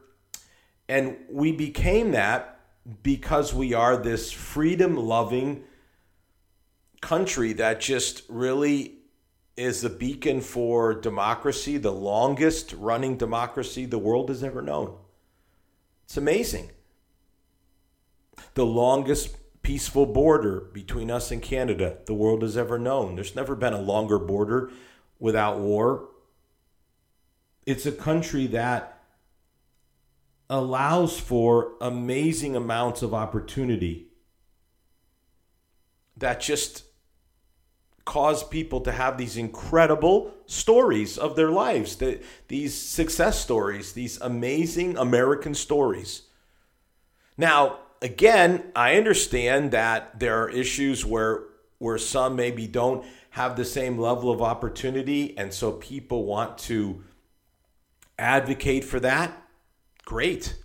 And 0.88 1.18
we 1.30 1.52
became 1.52 2.12
that 2.12 2.60
because 3.04 3.54
we 3.54 3.74
are 3.74 3.98
this 3.98 4.32
freedom 4.32 4.96
loving 4.96 5.64
country 7.02 7.54
that 7.54 7.82
just 7.82 8.24
really 8.30 8.96
is 9.56 9.84
a 9.84 9.90
beacon 9.90 10.40
for 10.40 10.94
democracy, 10.94 11.78
the 11.78 11.92
longest 11.92 12.74
running 12.78 13.18
democracy 13.18 13.86
the 13.86 13.98
world 13.98 14.30
has 14.30 14.44
ever 14.44 14.62
known. 14.62 14.96
It's 16.06 16.18
amazing. 16.18 16.72
The 18.54 18.66
longest 18.66 19.36
peaceful 19.62 20.06
border 20.06 20.62
between 20.72 21.12
us 21.12 21.32
and 21.32 21.42
Canada 21.42 21.98
the 22.06 22.14
world 22.14 22.44
has 22.44 22.56
ever 22.56 22.80
known. 22.80 23.16
There's 23.16 23.36
never 23.36 23.56
been 23.56 23.74
a 23.74 23.82
longer 23.82 24.20
border 24.20 24.72
without 25.20 25.60
war. 25.60 26.08
It's 27.68 27.86
a 27.86 27.92
country 27.92 28.48
that 28.48 28.98
allows 30.50 31.20
for 31.20 31.74
amazing 31.82 32.56
amounts 32.56 33.02
of 33.02 33.14
opportunity 33.14 34.08
that 36.16 36.40
just 36.40 36.86
cause 38.06 38.42
people 38.42 38.80
to 38.80 38.94
have 38.94 39.18
these 39.18 39.36
incredible 39.36 40.34
stories 40.46 41.18
of 41.18 41.36
their 41.36 41.52
lives, 41.52 41.98
the, 41.98 42.22
these 42.48 42.74
success 42.74 43.38
stories, 43.38 43.92
these 43.92 44.18
amazing 44.22 44.98
American 44.98 45.54
stories. 45.54 46.22
Now, 47.36 47.80
again, 48.02 48.72
I 48.78 48.96
understand 48.96 49.72
that 49.72 50.22
there 50.22 50.42
are 50.42 50.50
issues 50.50 51.06
where 51.06 51.44
where 51.80 51.98
some 51.98 52.38
maybe 52.38 52.66
don't 52.66 53.06
have 53.32 53.58
the 53.58 53.66
same 53.66 54.00
level 54.00 54.32
of 54.32 54.42
opportunity 54.42 55.38
and 55.38 55.54
so 55.54 55.74
people 55.74 56.24
want 56.26 56.58
to 56.58 57.04
advocate 58.18 58.84
for 58.84 59.00
that. 59.00 59.32
Great. 60.06 60.56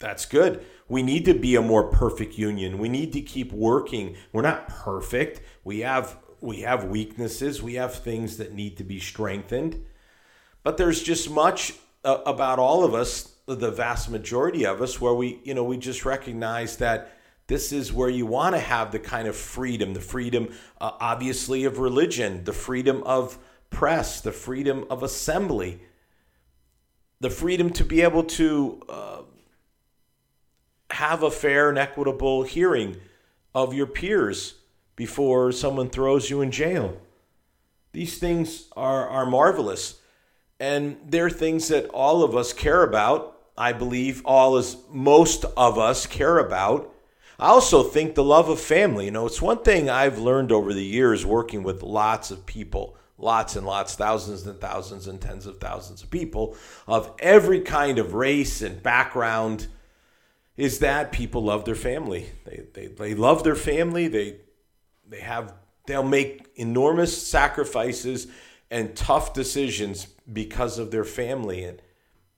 That's 0.00 0.26
good 0.26 0.64
We 0.88 1.02
need 1.02 1.24
to 1.24 1.34
be 1.34 1.54
a 1.56 1.62
more 1.62 1.88
perfect 1.88 2.36
union. 2.36 2.78
We 2.78 2.88
need 2.88 3.12
to 3.14 3.22
keep 3.22 3.52
working. 3.52 4.16
We're 4.32 4.42
not 4.42 4.68
perfect. 4.68 5.40
We 5.62 5.80
have 5.80 6.18
we 6.40 6.60
have 6.60 6.84
weaknesses. 6.84 7.62
We 7.62 7.74
have 7.74 7.94
things 7.94 8.36
that 8.36 8.52
need 8.52 8.76
to 8.76 8.84
be 8.84 9.00
strengthened. 9.00 9.82
But 10.62 10.76
there's 10.76 11.02
just 11.02 11.30
much 11.30 11.72
uh, 12.04 12.18
about 12.26 12.58
all 12.58 12.84
of 12.84 12.94
us, 12.94 13.32
the 13.46 13.70
vast 13.70 14.10
majority 14.10 14.66
of 14.66 14.82
us, 14.82 15.00
where 15.00 15.14
we, 15.14 15.40
you 15.42 15.54
know, 15.54 15.64
we 15.64 15.78
just 15.78 16.04
recognize 16.04 16.76
that 16.76 17.12
this 17.46 17.72
is 17.72 17.92
where 17.94 18.10
you 18.10 18.26
want 18.26 18.54
to 18.54 18.60
have 18.60 18.92
the 18.92 18.98
kind 18.98 19.26
of 19.26 19.36
freedom, 19.36 19.94
the 19.94 20.00
freedom, 20.00 20.52
uh, 20.80 20.92
obviously, 21.00 21.64
of 21.64 21.78
religion, 21.78 22.44
the 22.44 22.52
freedom 22.52 23.02
of 23.04 23.38
press, 23.70 24.20
the 24.20 24.32
freedom 24.32 24.84
of 24.90 25.02
assembly, 25.02 25.80
the 27.24 27.30
freedom 27.30 27.70
to 27.70 27.84
be 27.84 28.02
able 28.02 28.22
to 28.22 28.82
uh, 28.86 29.22
have 30.90 31.22
a 31.22 31.30
fair 31.30 31.70
and 31.70 31.78
equitable 31.78 32.42
hearing 32.42 32.96
of 33.54 33.72
your 33.72 33.86
peers 33.86 34.56
before 34.94 35.50
someone 35.50 35.88
throws 35.88 36.28
you 36.28 36.42
in 36.42 36.50
jail. 36.50 37.00
These 37.92 38.18
things 38.18 38.68
are, 38.76 39.08
are 39.08 39.24
marvelous. 39.24 40.00
And 40.60 40.98
they're 41.06 41.30
things 41.30 41.68
that 41.68 41.86
all 41.86 42.22
of 42.22 42.36
us 42.36 42.52
care 42.52 42.82
about. 42.82 43.40
I 43.56 43.72
believe 43.72 44.20
all 44.26 44.56
as 44.58 44.76
most 44.90 45.46
of 45.56 45.78
us 45.78 46.06
care 46.06 46.36
about. 46.36 46.92
I 47.38 47.46
also 47.46 47.82
think 47.82 48.14
the 48.14 48.22
love 48.22 48.50
of 48.50 48.60
family. 48.60 49.06
You 49.06 49.12
know, 49.12 49.24
it's 49.24 49.40
one 49.40 49.62
thing 49.62 49.88
I've 49.88 50.18
learned 50.18 50.52
over 50.52 50.74
the 50.74 50.84
years 50.84 51.24
working 51.24 51.62
with 51.62 51.82
lots 51.82 52.30
of 52.30 52.44
people, 52.44 52.98
lots 53.18 53.56
and 53.56 53.66
lots, 53.66 53.94
thousands 53.94 54.46
and 54.46 54.60
thousands 54.60 55.06
and 55.06 55.20
tens 55.20 55.46
of 55.46 55.58
thousands 55.58 56.02
of 56.02 56.10
people 56.10 56.56
of 56.86 57.12
every 57.18 57.60
kind 57.60 57.98
of 57.98 58.14
race 58.14 58.62
and 58.62 58.82
background, 58.82 59.66
is 60.56 60.78
that 60.78 61.12
people 61.12 61.44
love 61.44 61.64
their 61.64 61.74
family. 61.74 62.30
They, 62.44 62.64
they, 62.72 62.86
they 62.86 63.14
love 63.14 63.42
their 63.42 63.56
family. 63.56 64.08
They 64.08 64.36
they 65.08 65.20
have 65.20 65.52
they'll 65.86 66.02
make 66.02 66.46
enormous 66.56 67.26
sacrifices 67.26 68.26
and 68.70 68.96
tough 68.96 69.34
decisions 69.34 70.06
because 70.32 70.78
of 70.78 70.90
their 70.90 71.04
family 71.04 71.64
and 71.64 71.80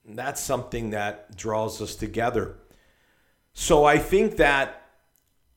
that's 0.08 0.40
something 0.40 0.90
that 0.90 1.36
draws 1.36 1.82
us 1.82 1.96
together. 1.96 2.56
So 3.54 3.84
I 3.84 3.98
think 3.98 4.36
that 4.36 4.82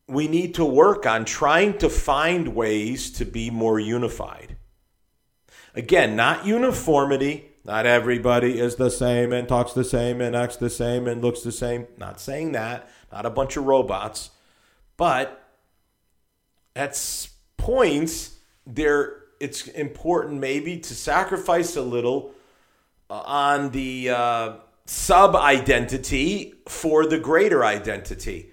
we 0.07 0.27
need 0.27 0.55
to 0.55 0.65
work 0.65 1.05
on 1.05 1.25
trying 1.25 1.77
to 1.79 1.89
find 1.89 2.55
ways 2.55 3.11
to 3.11 3.25
be 3.25 3.51
more 3.51 3.79
unified. 3.79 4.57
Again, 5.75 6.15
not 6.15 6.45
uniformity. 6.45 7.45
Not 7.65 7.85
everybody 7.85 8.59
is 8.59 8.77
the 8.77 8.89
same 8.89 9.31
and 9.31 9.47
talks 9.47 9.73
the 9.73 9.83
same 9.83 10.21
and 10.21 10.35
acts 10.35 10.55
the 10.55 10.69
same 10.69 11.07
and 11.07 11.21
looks 11.21 11.41
the 11.41 11.51
same. 11.51 11.87
Not 11.97 12.19
saying 12.19 12.53
that. 12.53 12.89
Not 13.11 13.25
a 13.25 13.29
bunch 13.29 13.57
of 13.57 13.65
robots. 13.65 14.31
But 14.97 15.43
at 16.75 17.29
points 17.57 18.37
there 18.65 19.19
it's 19.39 19.67
important 19.67 20.39
maybe 20.39 20.77
to 20.77 20.93
sacrifice 20.93 21.75
a 21.75 21.81
little 21.81 22.33
uh, 23.09 23.21
on 23.25 23.71
the 23.71 24.09
uh, 24.09 24.53
sub 24.85 25.35
identity 25.35 26.53
for 26.67 27.05
the 27.05 27.17
greater 27.17 27.63
identity 27.63 28.51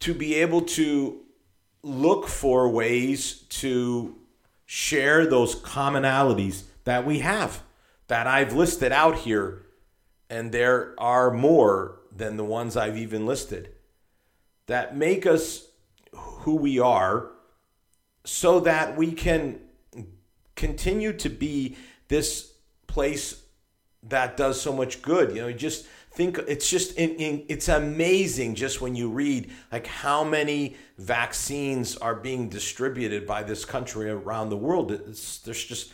to 0.00 0.14
be 0.14 0.34
able 0.36 0.62
to 0.62 1.20
look 1.82 2.28
for 2.28 2.68
ways 2.68 3.40
to 3.48 4.16
share 4.70 5.26
those 5.26 5.56
commonalities 5.56 6.64
that 6.84 7.06
we 7.06 7.20
have 7.20 7.62
that 8.08 8.26
I've 8.26 8.52
listed 8.52 8.92
out 8.92 9.20
here 9.20 9.62
and 10.28 10.52
there 10.52 10.94
are 10.98 11.30
more 11.30 12.00
than 12.14 12.36
the 12.36 12.44
ones 12.44 12.76
I've 12.76 12.98
even 12.98 13.24
listed 13.24 13.70
that 14.66 14.94
make 14.94 15.24
us 15.26 15.68
who 16.12 16.54
we 16.56 16.78
are 16.78 17.30
so 18.26 18.60
that 18.60 18.94
we 18.94 19.12
can 19.12 19.58
continue 20.54 21.14
to 21.14 21.30
be 21.30 21.78
this 22.08 22.52
place 22.86 23.42
that 24.02 24.36
does 24.36 24.60
so 24.60 24.74
much 24.74 25.00
good. 25.00 25.34
You 25.34 25.40
know, 25.42 25.52
just 25.52 25.86
think 26.18 26.38
it's 26.48 26.68
just 26.68 26.96
in, 26.96 27.10
in, 27.10 27.44
it's 27.46 27.68
amazing 27.68 28.56
just 28.56 28.80
when 28.80 28.96
you 28.96 29.08
read 29.08 29.52
like 29.70 29.86
how 29.86 30.24
many 30.24 30.74
vaccines 30.98 31.96
are 31.96 32.16
being 32.16 32.48
distributed 32.48 33.24
by 33.24 33.44
this 33.44 33.64
country 33.64 34.10
around 34.10 34.48
the 34.48 34.56
world. 34.56 34.90
It's, 34.90 35.38
there's 35.38 35.64
just 35.64 35.92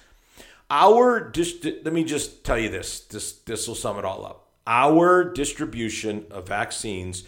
our 0.71 1.29
just 1.29 1.67
let 1.67 1.93
me 1.93 2.05
just 2.05 2.43
tell 2.43 2.59
you 2.59 2.71
this. 2.71 3.01
This 3.01 3.33
this 3.41 3.69
will 3.69 3.75
sum 3.75 3.99
it 3.99 4.07
all 4.07 4.25
up. 4.25 4.49
Our 4.67 5.25
distribution 5.25 6.25
of 6.31 6.49
vaccines 6.49 7.25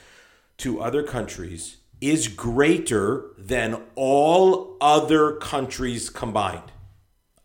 to 0.56 0.80
other 0.80 1.02
countries 1.02 1.76
is 2.00 2.28
greater 2.28 3.26
than 3.36 3.82
all 3.94 4.78
other 4.80 5.32
countries 5.36 6.08
combined. 6.08 6.72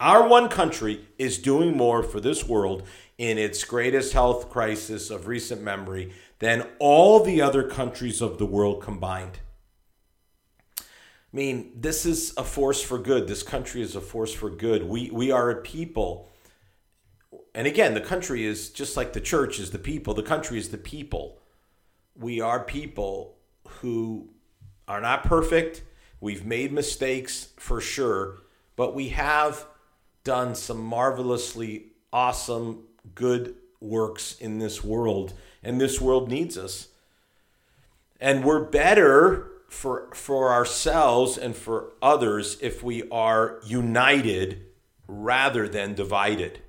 Our 0.01 0.27
one 0.27 0.49
country 0.49 1.07
is 1.19 1.37
doing 1.37 1.77
more 1.77 2.01
for 2.01 2.19
this 2.19 2.43
world 2.43 2.87
in 3.19 3.37
its 3.37 3.63
greatest 3.63 4.13
health 4.13 4.49
crisis 4.49 5.11
of 5.11 5.27
recent 5.27 5.61
memory 5.61 6.11
than 6.39 6.67
all 6.79 7.23
the 7.23 7.39
other 7.39 7.61
countries 7.61 8.19
of 8.19 8.39
the 8.39 8.47
world 8.47 8.81
combined. 8.81 9.37
I 10.79 10.83
mean, 11.31 11.73
this 11.75 12.07
is 12.07 12.33
a 12.35 12.43
force 12.43 12.81
for 12.81 12.97
good. 12.97 13.27
This 13.27 13.43
country 13.43 13.83
is 13.83 13.95
a 13.95 14.01
force 14.01 14.33
for 14.33 14.49
good. 14.49 14.85
We, 14.85 15.11
we 15.11 15.29
are 15.29 15.51
a 15.51 15.61
people. 15.61 16.27
And 17.53 17.67
again, 17.67 17.93
the 17.93 18.01
country 18.01 18.43
is 18.43 18.71
just 18.71 18.97
like 18.97 19.13
the 19.13 19.21
church 19.21 19.59
is 19.59 19.69
the 19.69 19.77
people, 19.77 20.15
the 20.15 20.23
country 20.23 20.57
is 20.57 20.69
the 20.69 20.79
people. 20.79 21.37
We 22.15 22.41
are 22.41 22.63
people 22.63 23.37
who 23.67 24.29
are 24.87 24.99
not 24.99 25.25
perfect. 25.25 25.83
We've 26.19 26.43
made 26.43 26.71
mistakes 26.71 27.49
for 27.57 27.79
sure, 27.79 28.39
but 28.75 28.95
we 28.95 29.09
have 29.09 29.67
done 30.23 30.55
some 30.55 30.83
marvelously 30.83 31.87
awesome, 32.13 32.83
good 33.15 33.55
works 33.79 34.35
in 34.39 34.59
this 34.59 34.83
world, 34.83 35.33
and 35.63 35.79
this 35.79 35.99
world 35.99 36.29
needs 36.29 36.57
us. 36.57 36.89
And 38.19 38.43
we're 38.43 38.63
better 38.63 39.51
for, 39.67 40.09
for 40.13 40.51
ourselves 40.51 41.37
and 41.37 41.55
for 41.55 41.93
others 42.01 42.57
if 42.61 42.83
we 42.83 43.09
are 43.09 43.59
united 43.65 44.65
rather 45.07 45.67
than 45.67 45.95
divided. 45.95 46.59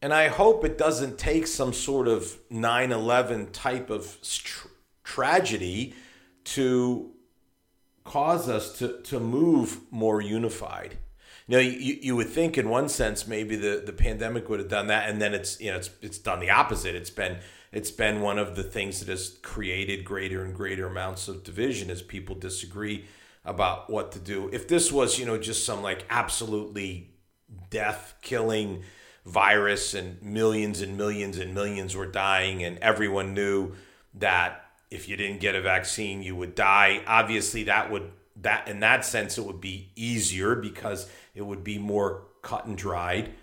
And 0.00 0.12
I 0.12 0.28
hope 0.28 0.64
it 0.64 0.78
doesn't 0.78 1.18
take 1.18 1.46
some 1.46 1.72
sort 1.72 2.08
of 2.08 2.38
9 2.50 2.92
11 2.92 3.50
type 3.52 3.90
of 3.90 4.16
tr- 4.22 4.68
tragedy 5.04 5.94
to 6.44 7.10
cause 8.04 8.48
us 8.48 8.78
to, 8.78 9.02
to 9.02 9.20
move 9.20 9.80
more 9.90 10.20
unified. 10.20 10.96
You 11.46 11.58
you, 11.58 11.98
you 12.00 12.16
would 12.16 12.28
think 12.28 12.58
in 12.58 12.68
one 12.68 12.88
sense 12.88 13.26
maybe 13.26 13.56
the, 13.56 13.82
the 13.84 13.92
pandemic 13.92 14.48
would 14.48 14.60
have 14.60 14.68
done 14.68 14.88
that, 14.88 15.08
and 15.08 15.20
then 15.20 15.34
it's 15.34 15.60
you 15.60 15.70
know 15.70 15.78
it's 15.78 15.90
it's 16.02 16.18
done 16.18 16.40
the 16.40 16.50
opposite. 16.50 16.94
It's 16.94 17.10
been 17.10 17.38
it's 17.72 17.90
been 17.90 18.20
one 18.20 18.38
of 18.38 18.56
the 18.56 18.62
things 18.62 19.00
that 19.00 19.08
has 19.08 19.38
created 19.42 20.04
greater 20.04 20.44
and 20.44 20.54
greater 20.54 20.86
amounts 20.86 21.28
of 21.28 21.44
division 21.44 21.90
as 21.90 22.02
people 22.02 22.34
disagree 22.34 23.04
about 23.44 23.90
what 23.90 24.12
to 24.12 24.18
do. 24.18 24.48
If 24.52 24.68
this 24.68 24.92
was 24.92 25.18
you 25.18 25.26
know 25.26 25.38
just 25.38 25.64
some 25.64 25.82
like 25.82 26.04
absolutely 26.10 27.10
death 27.70 28.14
killing 28.20 28.82
virus 29.24 29.94
and 29.94 30.22
millions 30.22 30.80
and 30.80 30.96
millions 30.96 31.38
and 31.38 31.54
millions 31.54 31.94
were 31.94 32.06
dying 32.06 32.62
and 32.62 32.78
everyone 32.78 33.34
knew 33.34 33.74
that 34.14 34.64
if 34.90 35.08
you 35.08 35.16
didn't 35.16 35.40
get 35.40 35.54
a 35.54 35.60
vaccine, 35.60 36.22
you 36.22 36.34
would 36.34 36.54
die. 36.54 37.02
Obviously, 37.06 37.64
that 37.64 37.90
would 37.90 38.10
that 38.42 38.68
in 38.68 38.80
that 38.80 39.04
sense 39.04 39.38
it 39.38 39.44
would 39.44 39.60
be 39.60 39.90
easier 39.96 40.54
because 40.54 41.08
it 41.34 41.42
would 41.42 41.64
be 41.64 41.78
more 41.78 42.24
cut 42.42 42.66
and 42.66 42.76
dried. 42.76 43.34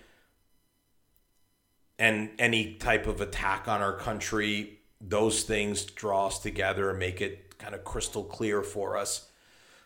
And 1.98 2.30
any 2.40 2.74
type 2.76 3.08
of 3.08 3.22
attack 3.22 3.68
on 3.68 3.82
our 3.82 3.94
country, 3.94 4.80
those 5.00 5.44
things 5.44 5.86
draw 5.86 6.28
us 6.28 6.40
together 6.40 6.90
and 6.90 7.00
make 7.00 7.22
it 7.22 7.58
kind 7.58 7.74
of 7.74 7.84
crystal 7.84 8.24
clear 8.24 8.62
for 8.62 8.98
us. 8.98 9.30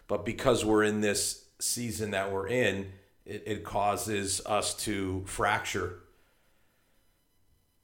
But 0.08 0.26
because 0.26 0.65
we're 0.65 0.84
in 0.84 1.02
this 1.02 1.45
season 1.60 2.12
that 2.12 2.32
we're 2.32 2.48
in, 2.48 2.91
it, 3.26 3.43
it 3.45 3.63
causes 3.63 4.41
us 4.45 4.74
to 4.86 5.24
fracture. 5.26 6.00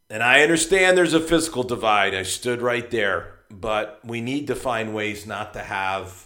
And 0.10 0.24
I 0.24 0.42
understand 0.42 0.98
there's 0.98 1.14
a 1.14 1.20
physical 1.20 1.64
divide. 1.64 2.16
I 2.16 2.24
stood 2.24 2.62
right 2.62 2.90
there 2.90 3.36
but 3.50 4.00
we 4.04 4.22
need 4.22 4.48
to 4.48 4.56
find 4.56 4.94
ways 4.94 5.26
not 5.26 5.54
to 5.54 5.60
have 5.60 6.25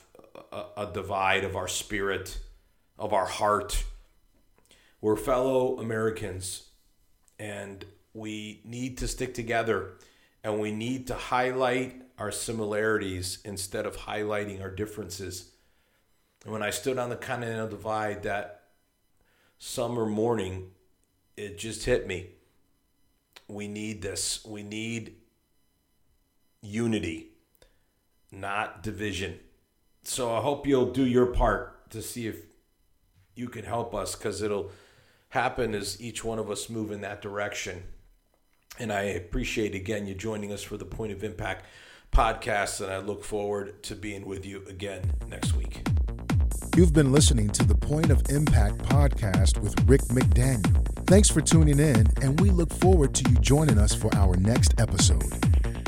a, 0.51 0.63
a 0.77 0.91
divide 0.93 1.43
of 1.43 1.55
our 1.55 1.67
spirit, 1.67 2.39
of 2.97 3.13
our 3.13 3.25
heart. 3.25 3.83
We're 5.01 5.15
fellow 5.15 5.79
Americans 5.79 6.69
and 7.37 7.85
we 8.13 8.61
need 8.65 8.97
to 8.99 9.07
stick 9.07 9.33
together 9.33 9.93
and 10.43 10.59
we 10.59 10.71
need 10.71 11.07
to 11.07 11.15
highlight 11.15 12.01
our 12.17 12.31
similarities 12.31 13.39
instead 13.45 13.85
of 13.85 13.95
highlighting 13.95 14.61
our 14.61 14.69
differences. 14.69 15.51
And 16.43 16.53
when 16.53 16.63
I 16.63 16.69
stood 16.69 16.97
on 16.97 17.09
the 17.09 17.15
Continental 17.15 17.67
Divide 17.67 18.23
that 18.23 18.63
summer 19.57 20.05
morning, 20.05 20.71
it 21.37 21.57
just 21.57 21.85
hit 21.85 22.07
me. 22.07 22.27
We 23.47 23.67
need 23.67 24.01
this. 24.01 24.45
We 24.45 24.63
need 24.63 25.15
unity, 26.61 27.29
not 28.31 28.83
division. 28.83 29.39
So 30.09 30.35
I 30.35 30.41
hope 30.41 30.65
you'll 30.65 30.91
do 30.91 31.05
your 31.05 31.27
part 31.27 31.91
to 31.91 32.01
see 32.01 32.25
if 32.25 32.41
you 33.35 33.47
can 33.47 33.63
help 33.63 33.93
us 33.93 34.15
because 34.15 34.41
it'll 34.41 34.71
happen 35.29 35.75
as 35.75 36.01
each 36.01 36.23
one 36.23 36.39
of 36.39 36.49
us 36.49 36.67
move 36.67 36.89
in 36.89 37.01
that 37.01 37.21
direction. 37.21 37.83
And 38.79 38.91
I 38.91 39.03
appreciate 39.03 39.75
again 39.75 40.07
you 40.07 40.15
joining 40.15 40.51
us 40.51 40.63
for 40.63 40.77
the 40.77 40.85
Point 40.85 41.11
of 41.11 41.23
Impact 41.23 41.63
podcast, 42.11 42.81
and 42.81 42.91
I 42.91 42.97
look 42.97 43.23
forward 43.23 43.83
to 43.83 43.95
being 43.95 44.25
with 44.25 44.47
you 44.47 44.63
again 44.67 45.03
next 45.27 45.55
week. 45.55 45.87
You've 46.75 46.93
been 46.93 47.11
listening 47.11 47.51
to 47.51 47.63
the 47.63 47.75
Point 47.75 48.09
of 48.09 48.31
Impact 48.31 48.79
podcast 48.79 49.59
with 49.59 49.79
Rick 49.87 50.01
McDaniel. 50.05 50.83
Thanks 51.05 51.29
for 51.29 51.41
tuning 51.41 51.77
in, 51.77 52.07
and 52.23 52.41
we 52.41 52.49
look 52.49 52.73
forward 52.73 53.13
to 53.13 53.29
you 53.29 53.37
joining 53.37 53.77
us 53.77 53.93
for 53.93 54.09
our 54.15 54.35
next 54.37 54.73
episode. 54.81 55.78